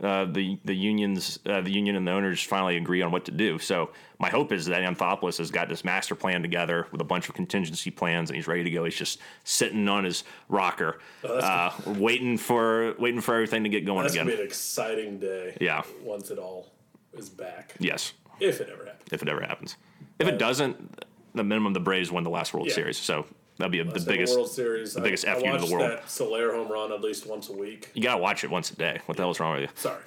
[0.02, 3.32] uh, the the unions, uh, the union and the owners finally agree on what to
[3.32, 3.58] do.
[3.58, 7.28] So my hope is that Anthopoulos has got this master plan together with a bunch
[7.28, 8.84] of contingency plans, and he's ready to go.
[8.84, 14.04] He's just sitting on his rocker, uh, waiting for waiting for everything to get going
[14.04, 14.24] That's again.
[14.24, 15.58] going to be an exciting day.
[15.60, 15.82] Yeah.
[16.02, 16.72] Once it all
[17.14, 17.74] is back.
[17.78, 18.12] yes.
[18.40, 19.12] If it ever happens.
[19.12, 19.76] if it ever happens.
[20.18, 22.74] If it doesn't, the minimum the Braves win the last World Yeah.
[22.74, 23.26] Series, so
[23.58, 24.34] that'd be a, the biggest.
[24.34, 24.94] World Series.
[24.94, 25.90] The biggest I, FU I in the world.
[25.90, 27.90] that Soler home run at least once a week.
[27.94, 29.00] You gotta watch it once a day.
[29.06, 29.68] What the hell's wrong with you?
[29.74, 30.00] Sorry.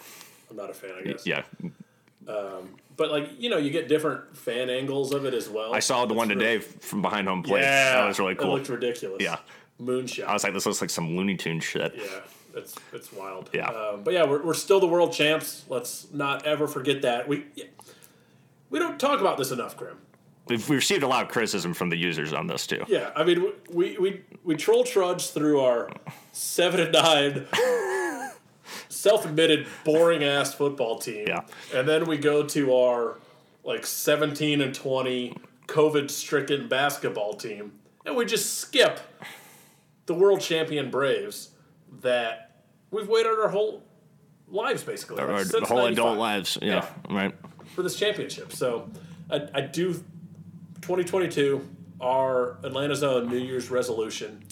[0.49, 1.25] I'm not a fan, I guess.
[1.27, 1.43] Yeah,
[2.27, 5.73] um, But like you know, you get different fan angles of it as well.
[5.73, 7.61] I saw the one today really- from behind home plate.
[7.61, 8.55] Yeah, that was really cool.
[8.55, 9.21] It looked ridiculous.
[9.21, 9.37] Yeah.
[9.81, 10.25] moonshot.
[10.25, 11.93] I was like, this looks like some Looney Tune shit.
[11.95, 12.03] yeah,
[12.53, 13.49] it's it's wild.
[13.53, 13.67] Yeah.
[13.67, 15.65] um, but yeah, we're, we're still the world champs.
[15.69, 17.27] Let's not ever forget that.
[17.27, 17.65] We yeah,
[18.69, 19.97] we don't talk about this enough, Grim.
[20.45, 22.83] We've, received a lot of criticism from the users on this too.
[22.87, 25.89] Yeah, I mean, we we we troll trudge through our
[26.31, 27.47] seven and nine.
[28.89, 31.41] Self-admitted boring ass football team, Yeah.
[31.73, 33.19] and then we go to our
[33.63, 35.35] like seventeen and twenty
[35.67, 37.73] COVID-stricken basketball team,
[38.05, 39.01] and we just skip
[40.05, 41.49] the world champion Braves
[42.01, 43.83] that we've waited our whole
[44.47, 46.57] lives basically, like, Our whole 95 adult lives.
[46.61, 47.33] Yeah, right.
[47.75, 48.51] for this championship.
[48.53, 48.89] So
[49.29, 49.93] I, I do
[50.81, 51.67] 2022
[52.01, 54.43] our Atlanta Zone New Year's resolution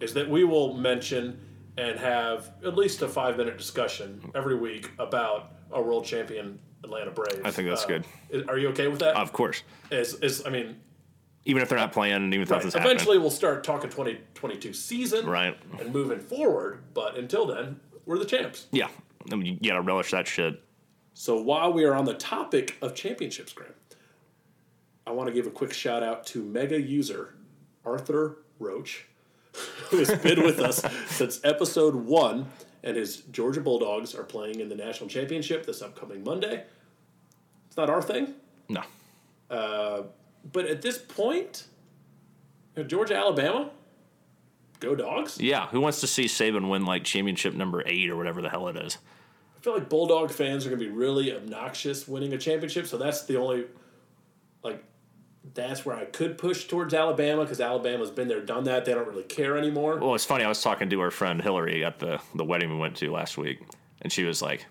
[0.00, 1.40] is that we will mention
[1.76, 7.10] and have at least a five minute discussion every week about a world champion Atlanta
[7.10, 7.40] Braves.
[7.44, 8.04] I think that's uh, good.
[8.30, 9.16] is- Are you okay with that?
[9.16, 9.62] Of course.
[9.90, 10.76] is, is I mean,
[11.44, 12.92] Even if they're not playing, and even if right, nothing's happening.
[12.92, 15.56] eventually we'll start talking 2022 season Right.
[15.80, 16.82] and moving forward.
[16.94, 18.66] But until then, we're the champs.
[18.70, 18.88] Yeah.
[19.30, 20.62] I mean, you gotta relish that shit.
[21.14, 23.72] So while we are on the topic of championships, Graham,
[25.06, 27.34] I want to give a quick shout out to mega user
[27.84, 29.06] Arthur Roach,
[29.90, 32.46] who has been with us since episode one,
[32.84, 36.64] and his Georgia Bulldogs are playing in the national championship this upcoming Monday.
[37.66, 38.34] It's not our thing,
[38.68, 38.82] No.
[39.50, 40.02] Uh,
[40.50, 41.66] but at this point,
[42.76, 43.70] you know, Georgia, Alabama,
[44.80, 45.40] go dogs.
[45.40, 45.68] Yeah.
[45.68, 48.76] Who wants to see Saban win like championship number eight or whatever the hell it
[48.76, 48.98] is?
[49.56, 52.98] I feel like Bulldog fans are going to be really obnoxious winning a championship, so
[52.98, 53.66] that's the only
[54.64, 54.82] like
[55.54, 58.84] that's where I could push towards Alabama because Alabama's been there, done that.
[58.84, 59.98] They don't really care anymore.
[59.98, 60.44] Well, it's funny.
[60.44, 63.38] I was talking to our friend Hillary at the the wedding we went to last
[63.38, 63.60] week,
[64.00, 64.66] and she was like,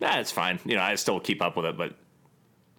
[0.00, 0.58] "Nah, it's fine.
[0.66, 1.94] You know, I still keep up with it, but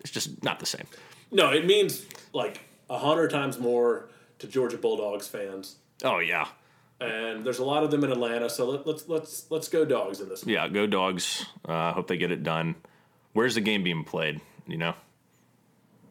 [0.01, 0.85] it's just not the same."
[1.31, 4.09] No, it means like a hundred times more
[4.39, 6.47] to Georgia Bulldogs fans, Oh yeah,
[6.99, 8.49] and there's a lot of them in Atlanta.
[8.49, 10.45] So let, us let's let's let's go dogs in this.
[10.45, 10.53] one.
[10.53, 10.67] yeah.
[10.67, 11.45] Go dogs.
[11.65, 12.75] I uh, hope they get it done.
[13.33, 14.41] Where's the game being played?
[14.67, 14.93] You know,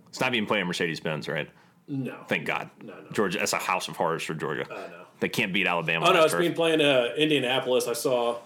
[0.09, 1.49] it's not being played at Mercedes Benz, right?
[1.89, 2.17] No.
[2.29, 2.71] Thank God.
[2.83, 3.11] No, no.
[3.13, 4.67] Georgia, that's a house of horrors for Georgia.
[4.71, 5.05] I know.
[5.21, 6.07] They can't beat Alabama.
[6.09, 6.55] Oh no, it's turf.
[6.55, 7.87] played in uh, Indianapolis.
[7.87, 8.39] I saw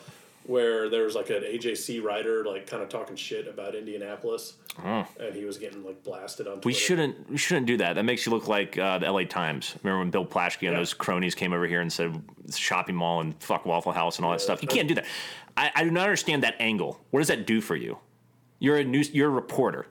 [0.51, 5.07] where there was like an AJC writer like kind of talking shit about Indianapolis, and
[5.33, 6.55] he was getting like blasted on.
[6.55, 6.67] Twitter.
[6.67, 7.95] We shouldn't we shouldn't do that.
[7.95, 9.77] That makes you look like uh, the LA Times.
[9.85, 10.79] Remember when Bill Plaschke and Yeah.
[10.81, 14.17] those cronies came over here and said it's a shopping mall and fuck Waffle House
[14.17, 14.61] and all that stuff.
[14.61, 15.07] You can't do that.
[15.57, 17.01] I, I do not understand that angle.
[17.11, 17.99] What does that do for you?
[18.59, 19.11] You're a news.
[19.15, 19.87] You're a reporter.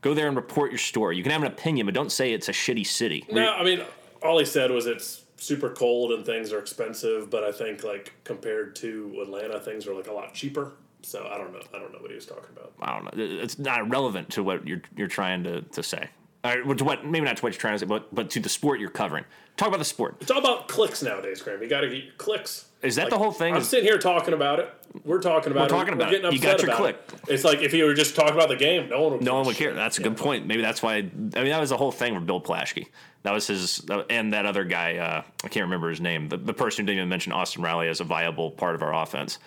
[0.00, 1.16] Go there and report your story.
[1.16, 3.26] You can have an opinion, but don't say it's a shitty city.
[3.32, 3.80] No, I mean,
[4.22, 8.12] all he said was it's super cold and things are expensive, but I think like
[8.24, 10.72] compared to Atlanta, things are like a lot cheaper.
[11.02, 11.60] So I don't know.
[11.74, 12.72] I don't know what he was talking about.
[12.80, 13.24] I don't know.
[13.42, 16.10] It's not relevant to what you're you're trying to, to say.
[16.44, 18.48] Or to what maybe not to what you're trying to say, but but to the
[18.48, 19.24] sport you're covering.
[19.56, 20.16] Talk about the sport.
[20.20, 21.62] It's all about clicks nowadays, Graham.
[21.62, 22.66] You got to get clicks.
[22.80, 23.54] Is that the whole thing?
[23.54, 24.72] I'm sitting here talking about it.
[25.04, 25.78] We're talking about We're it.
[25.78, 26.32] talking about getting it.
[26.32, 26.96] You got your click.
[27.08, 27.20] it.
[27.28, 29.22] It's like if you were just talking about the game, no one would.
[29.22, 29.74] No one would care.
[29.74, 30.46] That's a good point.
[30.46, 30.96] Maybe that's why.
[30.96, 32.86] I mean, that was the whole thing with Bill Plaschke.
[33.24, 34.96] That was his, and that other guy.
[34.96, 36.28] Uh, I can't remember his name.
[36.28, 38.94] The, the person who didn't even mention Austin Riley as a viable part of our
[38.94, 39.38] offense,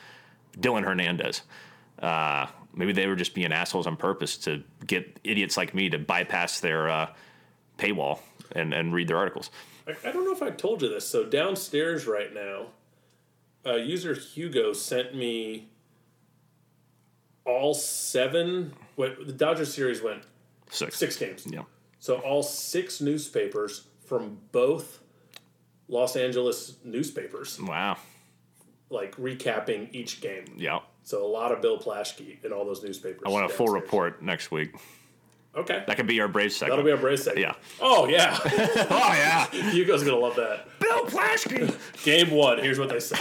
[0.60, 1.42] Dylan Hernandez.
[2.00, 5.98] Uh, maybe they were just being assholes on purpose to get idiots like me to
[6.00, 7.10] bypass their uh,
[7.78, 8.20] paywall
[8.54, 9.50] and, and read their articles.
[9.88, 11.08] I, I don't know if I told you this.
[11.08, 12.68] So downstairs right now,
[13.66, 15.70] uh, user Hugo sent me
[17.46, 18.74] all seven.
[18.96, 20.24] What the Dodgers series went
[20.70, 20.98] Six.
[20.98, 21.48] six games.
[21.50, 21.64] Yeah.
[22.02, 25.00] So all six newspapers from both
[25.88, 27.96] Los Angeles newspapers, Wow.
[28.90, 30.46] like recapping each game.
[30.58, 30.80] Yeah.
[31.04, 33.22] So a lot of Bill Plaschke in all those newspapers.
[33.26, 33.84] I want a full downstairs.
[33.84, 34.74] report next week.
[35.56, 35.84] Okay.
[35.86, 36.78] That could be our Braves segment.
[36.78, 37.46] That'll be our brace segment.
[37.46, 37.54] Yeah.
[37.82, 38.36] Oh yeah.
[38.46, 39.48] oh yeah.
[39.72, 40.68] Hugo's gonna love that.
[40.80, 41.76] Bill Plaschke.
[42.04, 42.58] Game one.
[42.58, 43.20] Here's what they said.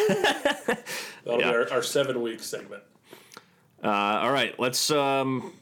[1.25, 1.51] That'll Yeah.
[1.51, 2.83] be our, our seven week segment.
[3.83, 5.53] Uh, all right, let's um,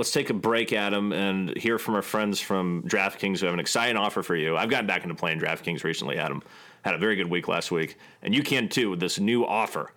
[0.00, 3.60] let's take a break, Adam, and hear from our friends from DraftKings who have an
[3.60, 4.56] exciting offer for you.
[4.56, 6.42] I've gotten back into playing DraftKings recently, Adam.
[6.86, 9.92] Had a very good week last week, and you can too with this new offer.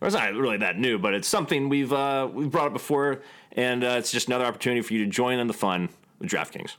[0.00, 3.20] It's not really that new, but it's something we've uh, we've brought up before,
[3.52, 6.76] and uh, it's just another opportunity for you to join in the fun with DraftKings.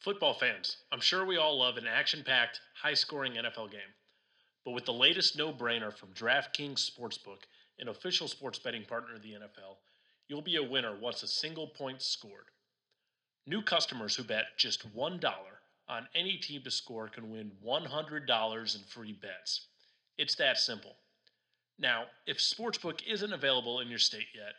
[0.00, 3.80] Football fans, I'm sure we all love an action packed, high scoring NFL game.
[4.64, 7.44] But with the latest no brainer from DraftKings Sportsbook,
[7.78, 9.76] an official sports betting partner of the NFL,
[10.32, 12.46] you'll be a winner once a single point's scored.
[13.46, 15.32] New customers who bet just $1
[15.90, 19.66] on any team to score can win $100 in free bets.
[20.16, 20.96] It's that simple.
[21.78, 24.54] Now, if Sportsbook isn't available in your state yet,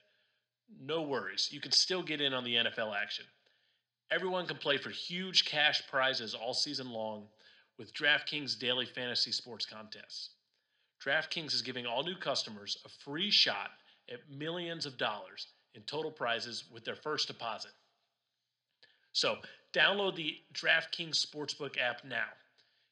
[0.79, 1.49] no worries.
[1.51, 3.25] You can still get in on the NFL action.
[4.11, 7.23] Everyone can play for huge cash prizes all season long
[7.79, 10.35] with DraftKings daily fantasy sports contests.
[11.03, 13.71] DraftKings is giving all new customers a free shot
[14.11, 17.71] at millions of dollars in total prizes with their first deposit.
[19.11, 19.37] So,
[19.73, 22.25] download the DraftKings Sportsbook app now.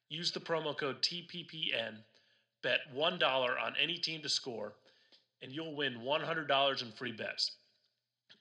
[0.08, 1.96] Use the promo code TPPN,
[2.62, 4.74] bet $1 on any team to score,
[5.42, 7.52] and you'll win $100 in free bets.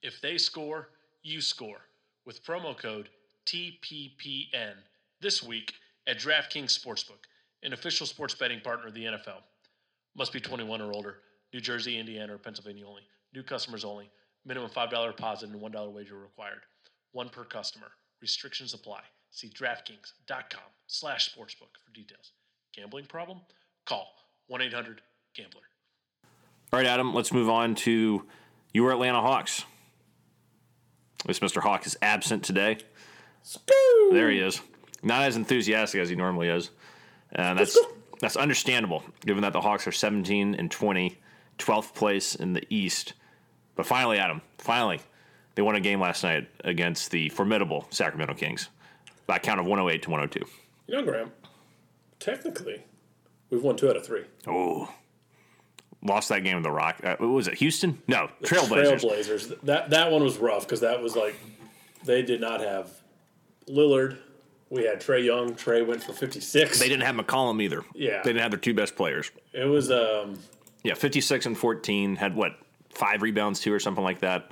[0.04, 0.90] If they score,
[1.24, 1.82] you score
[2.26, 3.10] with promo code
[3.46, 4.74] TPPN
[5.22, 5.74] this week
[6.08, 7.26] at DraftKings Sportsbook,
[7.64, 9.42] an official sports betting partner of the NFL.
[10.16, 11.18] Must be 21 or older.
[11.54, 13.04] New Jersey, Indiana, or Pennsylvania only.
[13.34, 14.10] New customers only.
[14.46, 16.62] Minimum $5 deposit and $1 wager required.
[17.12, 17.88] One per customer.
[18.22, 19.02] Restrictions apply.
[19.32, 22.32] See DraftKings.com slash sportsbook for details.
[22.76, 23.42] Gambling problem?
[23.86, 24.08] Call
[24.52, 25.62] 1-800-GAMBLER.
[26.74, 28.26] All right, Adam, let's move on to
[28.74, 29.66] your Atlanta Hawks.
[31.26, 31.62] This Mr.
[31.62, 32.78] Hawk is absent today.
[34.12, 34.62] There he is.
[35.04, 36.72] Not as enthusiastic as he normally is.
[37.34, 37.78] And that's
[38.20, 41.18] that's understandable, given that the Hawks are 17 and 20,
[41.58, 43.14] 12th place in the East.
[43.76, 45.00] But finally, Adam, finally,
[45.56, 48.70] they won a game last night against the formidable Sacramento Kings
[49.28, 50.46] by a count of 108 to 102.
[50.88, 51.32] You know, Graham,
[52.20, 52.84] technically,
[53.50, 54.24] we've won two out of three.
[54.48, 54.94] Oh.
[56.04, 57.00] Lost that game of the Rock.
[57.04, 57.56] Uh, what was it?
[57.56, 58.02] Houston?
[58.08, 59.02] No, Trailblazers.
[59.02, 59.62] Trailblazers.
[59.62, 61.36] That that one was rough because that was like
[62.04, 62.90] they did not have
[63.70, 64.18] Lillard.
[64.72, 65.54] We had Trae Young.
[65.54, 66.80] Trae went for fifty six.
[66.80, 67.84] They didn't have McCollum either.
[67.94, 68.24] Yeah.
[68.24, 69.30] They didn't have their two best players.
[69.54, 70.40] It was um
[70.84, 72.58] Yeah, 56 and 14, had what,
[72.94, 74.52] five rebounds too or something like that.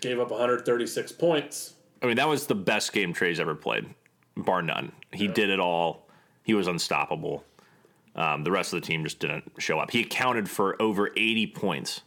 [0.00, 1.74] gave up one hundred thirty six points.
[2.02, 3.86] I mean, that was the best game Trae's ever played,
[4.36, 4.92] bar none.
[5.12, 6.06] He did it all.
[6.44, 7.44] He was unstoppable.
[8.14, 9.90] Um, the rest of the team just didn't show up.
[9.90, 12.00] He accounted for over 80 points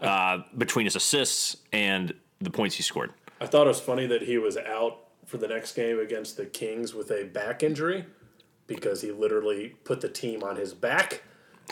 [0.00, 3.12] uh, between his assists and the points he scored.
[3.40, 6.46] I thought it was funny that he was out for the next game against the
[6.46, 8.04] Kings with a back injury
[8.66, 11.22] because he literally put the team on his back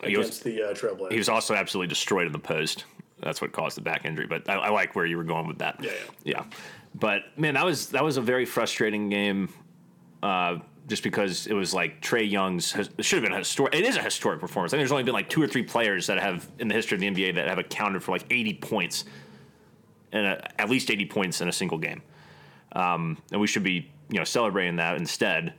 [0.03, 1.13] He was- against the uh, Trailblazers.
[1.13, 2.85] He was also absolutely destroyed in the post.
[3.25, 4.27] That's what caused the back injury.
[4.27, 5.83] But I, I like where you were going with that.
[5.83, 5.91] Yeah,
[6.25, 6.45] yeah.
[6.95, 9.49] But man, that was that was a very frustrating game.
[10.23, 13.75] Uh, just because it was like Trae Young's it should have been a historic.
[13.75, 14.73] It is a historic performance.
[14.73, 16.97] I think there's only been like two or three players that have in the history
[16.97, 19.05] of the NBA that have accounted for like 80 points
[20.13, 20.27] and
[20.59, 22.03] at least 80 points in a single game.
[22.73, 24.97] Um, and we should be you know celebrating that.
[24.97, 25.55] Instead,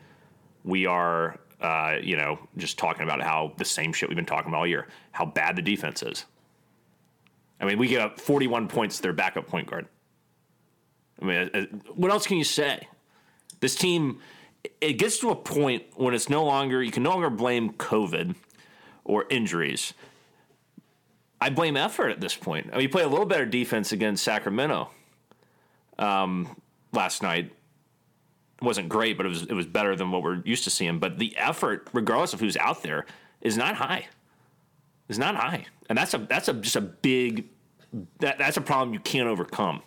[0.64, 4.50] we are uh, you know just talking about how the same shit we've been talking
[4.50, 4.88] about all year.
[5.12, 6.26] How bad the defense is.
[7.60, 9.88] I mean, we get up 41 points to their backup point guard.
[11.22, 12.88] I mean, uh, what else can you say?
[13.62, 14.20] This team,
[14.82, 18.36] it gets to a point when it's no longer, you can no longer blame COVID
[19.06, 19.94] or injuries.
[21.40, 22.68] I blame effort at this point.
[22.68, 24.90] I mean, we played a little better defense against Sacramento
[25.98, 26.56] um,
[26.92, 27.52] last night.
[28.62, 30.98] It wasn't great, but it was it was better than what we're used to seeing.
[30.98, 33.06] But the effort, regardless of who's out there,
[33.42, 34.08] is not high.
[35.08, 37.46] Is not high, and that's a that's a just a big
[38.20, 39.84] that that's a problem you can't overcome.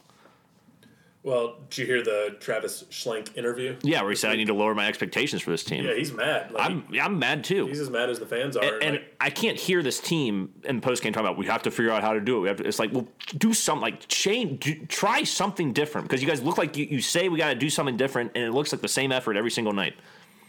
[1.24, 3.76] Well, did you hear the Travis Schlenk interview?
[3.82, 5.84] Yeah, where he said I need to lower my expectations for this team.
[5.84, 6.52] Yeah, he's mad.
[6.52, 7.66] Like, I'm I'm mad too.
[7.66, 8.62] he's as mad as the fans are.
[8.62, 11.62] and, and like, I can't hear this team in post game talking about we have
[11.64, 12.40] to figure out how to do it.
[12.40, 16.22] We have to, it's like, well, do something like change, do, try something different because
[16.22, 18.52] you guys look like you, you say we got to do something different, and it
[18.52, 19.94] looks like the same effort every single night.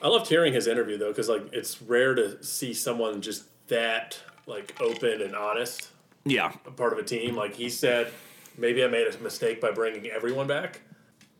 [0.01, 4.19] I loved hearing his interview though, because like it's rare to see someone just that
[4.45, 5.89] like open and honest,
[6.25, 7.35] Yeah, a part of a team.
[7.35, 8.11] Like he said,
[8.57, 10.81] maybe I made a mistake by bringing everyone back.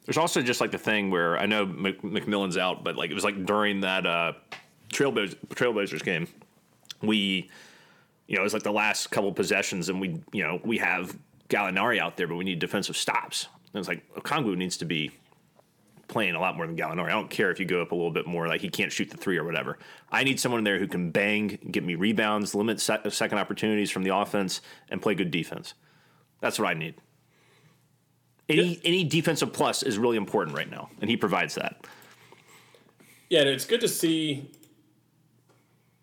[0.06, 3.14] There's also just like the thing where I know Mc- McMillan's out, but like it
[3.14, 4.34] was like during that uh,
[4.90, 6.28] Trailblazers, Trailblazers game,
[7.02, 7.50] we,
[8.28, 11.16] you know, it was like the last couple possessions, and we, you know, we have
[11.50, 13.48] Gallinari out there, but we need defensive stops.
[13.74, 15.12] And it's like Okongwu needs to be
[16.10, 17.06] playing a lot more than Gallinari.
[17.06, 19.10] I don't care if you go up a little bit more, like he can't shoot
[19.10, 19.78] the three or whatever.
[20.12, 24.04] I need someone there who can bang, get me rebounds, limit se- second opportunities from
[24.04, 25.76] the offense, and play good defense.
[26.42, 26.96] That's what I need.
[28.50, 31.86] Any any defensive plus is really important right now, and he provides that.
[33.30, 34.50] Yeah, and it's good to see.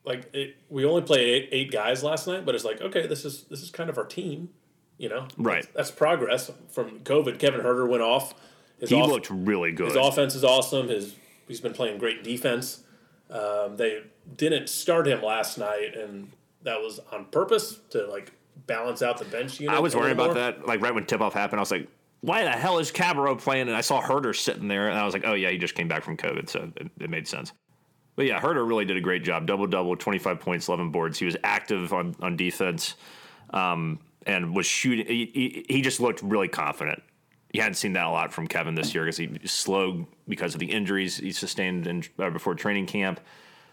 [0.04, 3.24] Like it, we only played eight, eight guys last night, but it's like okay, this
[3.24, 4.50] is this is kind of our team,
[4.96, 5.26] you know.
[5.36, 5.62] Right.
[5.62, 7.40] That's, that's progress from COVID.
[7.40, 8.34] Kevin Huerter went off.
[8.80, 9.88] His He off- looked really good.
[9.88, 10.88] His offense is awesome.
[10.88, 11.14] His
[11.48, 12.82] he's been playing great defense.
[13.30, 14.02] Um, they
[14.36, 16.30] didn't start him last night, and
[16.62, 18.32] that was on purpose to like
[18.66, 19.76] balance out the bench unit.
[19.76, 20.66] I was a worried about that.
[20.66, 21.88] Like right when tip off happened, I was like,
[22.20, 25.14] "Why the hell is Cabarro playing?" And I saw Huerter sitting there, and I was
[25.14, 27.52] like, "Oh yeah, he just came back from COVID, so it, it made sense."
[28.14, 29.46] But yeah, Huerter really did a great job.
[29.46, 31.18] Double double, twenty five points, eleven boards.
[31.18, 32.94] He was active on on defense,
[33.50, 35.06] um, and was shooting.
[35.06, 37.02] He, he, he just looked really confident.
[37.56, 40.52] You hadn't seen that a lot from Kevin this year because he was slow because
[40.52, 43.18] of the injuries he sustained in, uh, before training camp.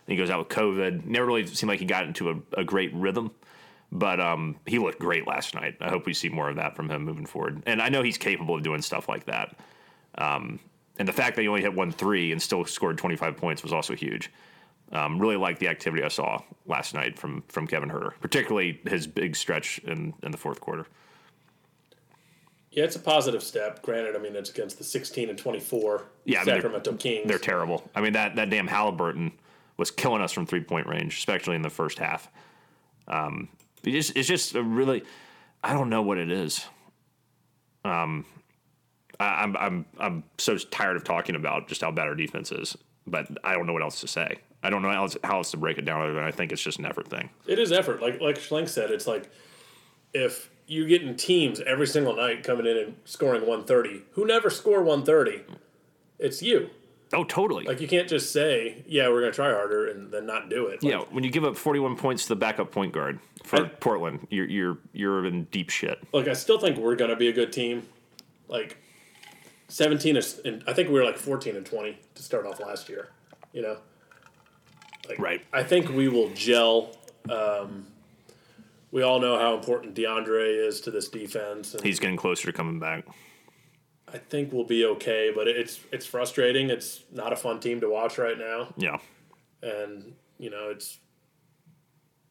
[0.07, 1.03] He goes out with COVID.
[1.03, 3.31] Never really seemed like he got into a, a great rhythm.
[3.91, 5.75] But um, he looked great last night.
[5.81, 7.61] I hope we see more of that from him moving forward.
[7.65, 9.53] And I know he's capable of doing stuff like that.
[10.17, 10.61] Um,
[10.97, 13.73] and the fact that he only hit one three and still scored 25 points was
[13.73, 14.31] also huge.
[14.93, 19.07] Um, really liked the activity I saw last night from from Kevin Huerter, particularly his
[19.07, 20.87] big stretch in, in the fourth quarter.
[22.73, 23.81] Yeah, it's a positive step.
[23.83, 26.93] Granted, I mean it's against the sixteen and twenty four Yeah, I mean, they're- Sacramento
[26.93, 27.27] Kings.
[27.27, 27.89] They're terrible.
[27.95, 29.31] I mean that that damn Halliburton
[29.77, 32.29] was killing us from three point range, especially in the first half.
[33.07, 33.49] Um,
[33.83, 35.03] it just, it's just a really,
[35.63, 36.65] I don't know what it is.
[37.85, 38.25] Um,
[39.19, 42.77] I, I'm I'm I'm so tired of talking about just how bad our defense is,
[43.05, 44.37] but I don't know what else to say.
[44.63, 46.51] I don't know how else, how else to break it down other than I think
[46.53, 47.29] it's just an effort thing.
[47.45, 48.01] It is effort.
[48.01, 49.29] Like like Schlenk said, it's like
[50.13, 54.81] if you're getting teams every single night coming in and scoring 130, who never score
[54.83, 55.43] 130,
[56.19, 56.69] it's you.
[57.13, 57.63] Oh, totally.
[57.65, 60.65] Like you can't just say, "Yeah, we're going to try harder," and then not do
[60.65, 60.81] it.
[60.83, 63.67] Like, yeah, when you give up 41 points to the backup point guard for I-
[63.69, 65.99] Portland, you're you're you're in deep shit.
[66.11, 67.83] Like I still think we're going to be a good team.
[68.47, 68.77] Like
[69.67, 72.89] 17 is, and I think we were like 14 and 20 to start off last
[72.89, 73.09] year.
[73.51, 73.77] You know,
[75.07, 75.45] like Right.
[75.53, 76.97] I think we will gel.
[77.29, 77.85] Um,
[78.93, 81.73] we all know how important DeAndre is to this defense.
[81.73, 83.05] And He's getting closer to coming back.
[84.07, 86.69] I think we'll be okay, but it's it's frustrating.
[86.69, 88.99] It's not a fun team to watch right now, Yeah.
[89.63, 90.99] and you know it's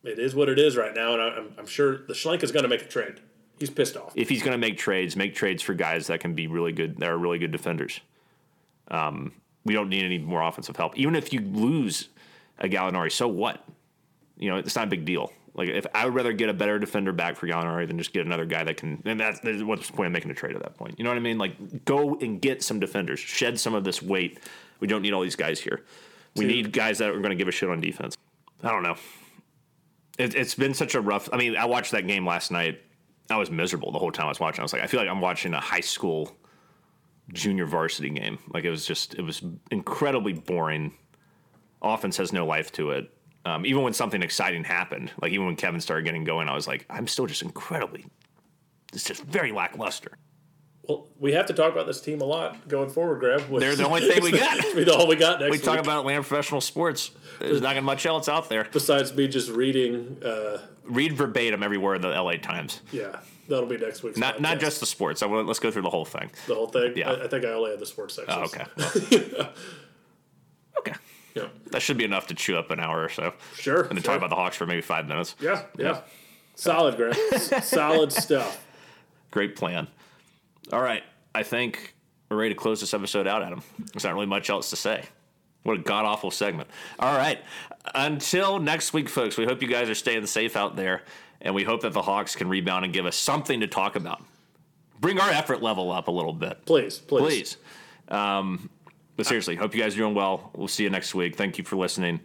[0.04, 1.14] it is what it is right now.
[1.14, 3.14] And I, I'm I'm sure the Schlenk is going to make a trade.
[3.58, 4.12] He's pissed off.
[4.14, 6.98] if he's going to make trades, make trades for guys that can be really good.
[6.98, 8.00] That are really good defenders.
[8.88, 9.32] Um,
[9.64, 10.96] we don't need any more offensive help.
[10.96, 12.08] Even if you lose
[12.60, 13.64] a Gallinari, so what?
[14.36, 15.32] You know, it's not a big deal.
[15.54, 18.24] Like if I would rather get a better defender back for Gallinari than just get
[18.24, 19.02] another guy that can.
[19.04, 20.98] And that's, that's what's the point of making a trade at that point.
[20.98, 21.38] You know what I mean?
[21.38, 24.40] Like go and get some defenders, shed some of this weight.
[24.80, 25.84] We don't need all these guys here.
[26.36, 26.54] We Dude.
[26.54, 28.16] need guys that are going to give a shit on defense.
[28.62, 28.96] I don't know.
[30.18, 31.28] It, it's been such a rough.
[31.32, 32.80] I mean, I watched that game last night.
[33.30, 34.60] I was miserable the whole time I was watching.
[34.60, 36.36] I was like, I feel like I'm watching a high school
[37.32, 38.38] junior varsity game.
[38.52, 40.94] Like it was just it was incredibly boring.
[41.80, 43.10] Offense has no life to it.
[43.44, 46.66] Um, even when something exciting happened, like even when Kevin started getting going, I was
[46.68, 48.06] like, I'm still just incredibly.
[48.92, 50.12] It's just very lackluster.
[50.82, 53.42] Well, we have to talk about this team a lot going forward, Graham.
[53.58, 54.58] They're the only thing we got.
[54.74, 55.62] the all we got next We week.
[55.62, 57.12] talk about Atlanta professional sports.
[57.38, 58.66] There's not much else out there.
[58.72, 62.80] Besides me just reading, uh, Read verbatim every word of the LA Times.
[62.90, 64.18] yeah, that'll be next week's.
[64.18, 65.22] Not not just the sports.
[65.22, 66.30] I want let's go through the whole thing.
[66.48, 66.94] the whole thing.
[66.96, 67.12] Yeah.
[67.12, 68.34] I, I think I only had the sports section.
[68.36, 68.64] Oh, okay.
[69.38, 69.52] Well.
[70.80, 70.94] okay.
[71.34, 71.48] Yeah.
[71.70, 73.32] That should be enough to chew up an hour or so.
[73.54, 73.82] Sure.
[73.82, 74.12] And to sure.
[74.12, 75.34] talk about the Hawks for maybe five minutes.
[75.40, 76.00] Yeah, yeah.
[76.54, 77.14] Solid, Graham.
[77.32, 78.64] S- Solid stuff.
[79.30, 79.88] Great plan.
[80.72, 81.02] All right.
[81.34, 81.94] I think
[82.28, 83.62] we're ready to close this episode out, Adam.
[83.92, 85.04] There's not really much else to say.
[85.62, 86.68] What a god awful segment.
[86.98, 87.38] All right.
[87.94, 91.02] Until next week, folks, we hope you guys are staying safe out there,
[91.40, 94.22] and we hope that the Hawks can rebound and give us something to talk about.
[95.00, 96.64] Bring our effort level up a little bit.
[96.66, 97.22] Please, please.
[97.22, 97.56] Please.
[98.08, 98.70] Um,
[99.22, 100.50] but seriously, hope you guys are doing well.
[100.56, 101.36] We'll see you next week.
[101.36, 102.18] Thank you for listening.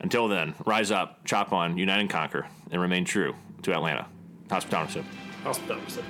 [0.00, 4.08] Until then, rise up, chop on, unite and conquer, and remain true to Atlanta.
[4.50, 5.04] Hospitality.
[5.44, 6.02] Hospitality.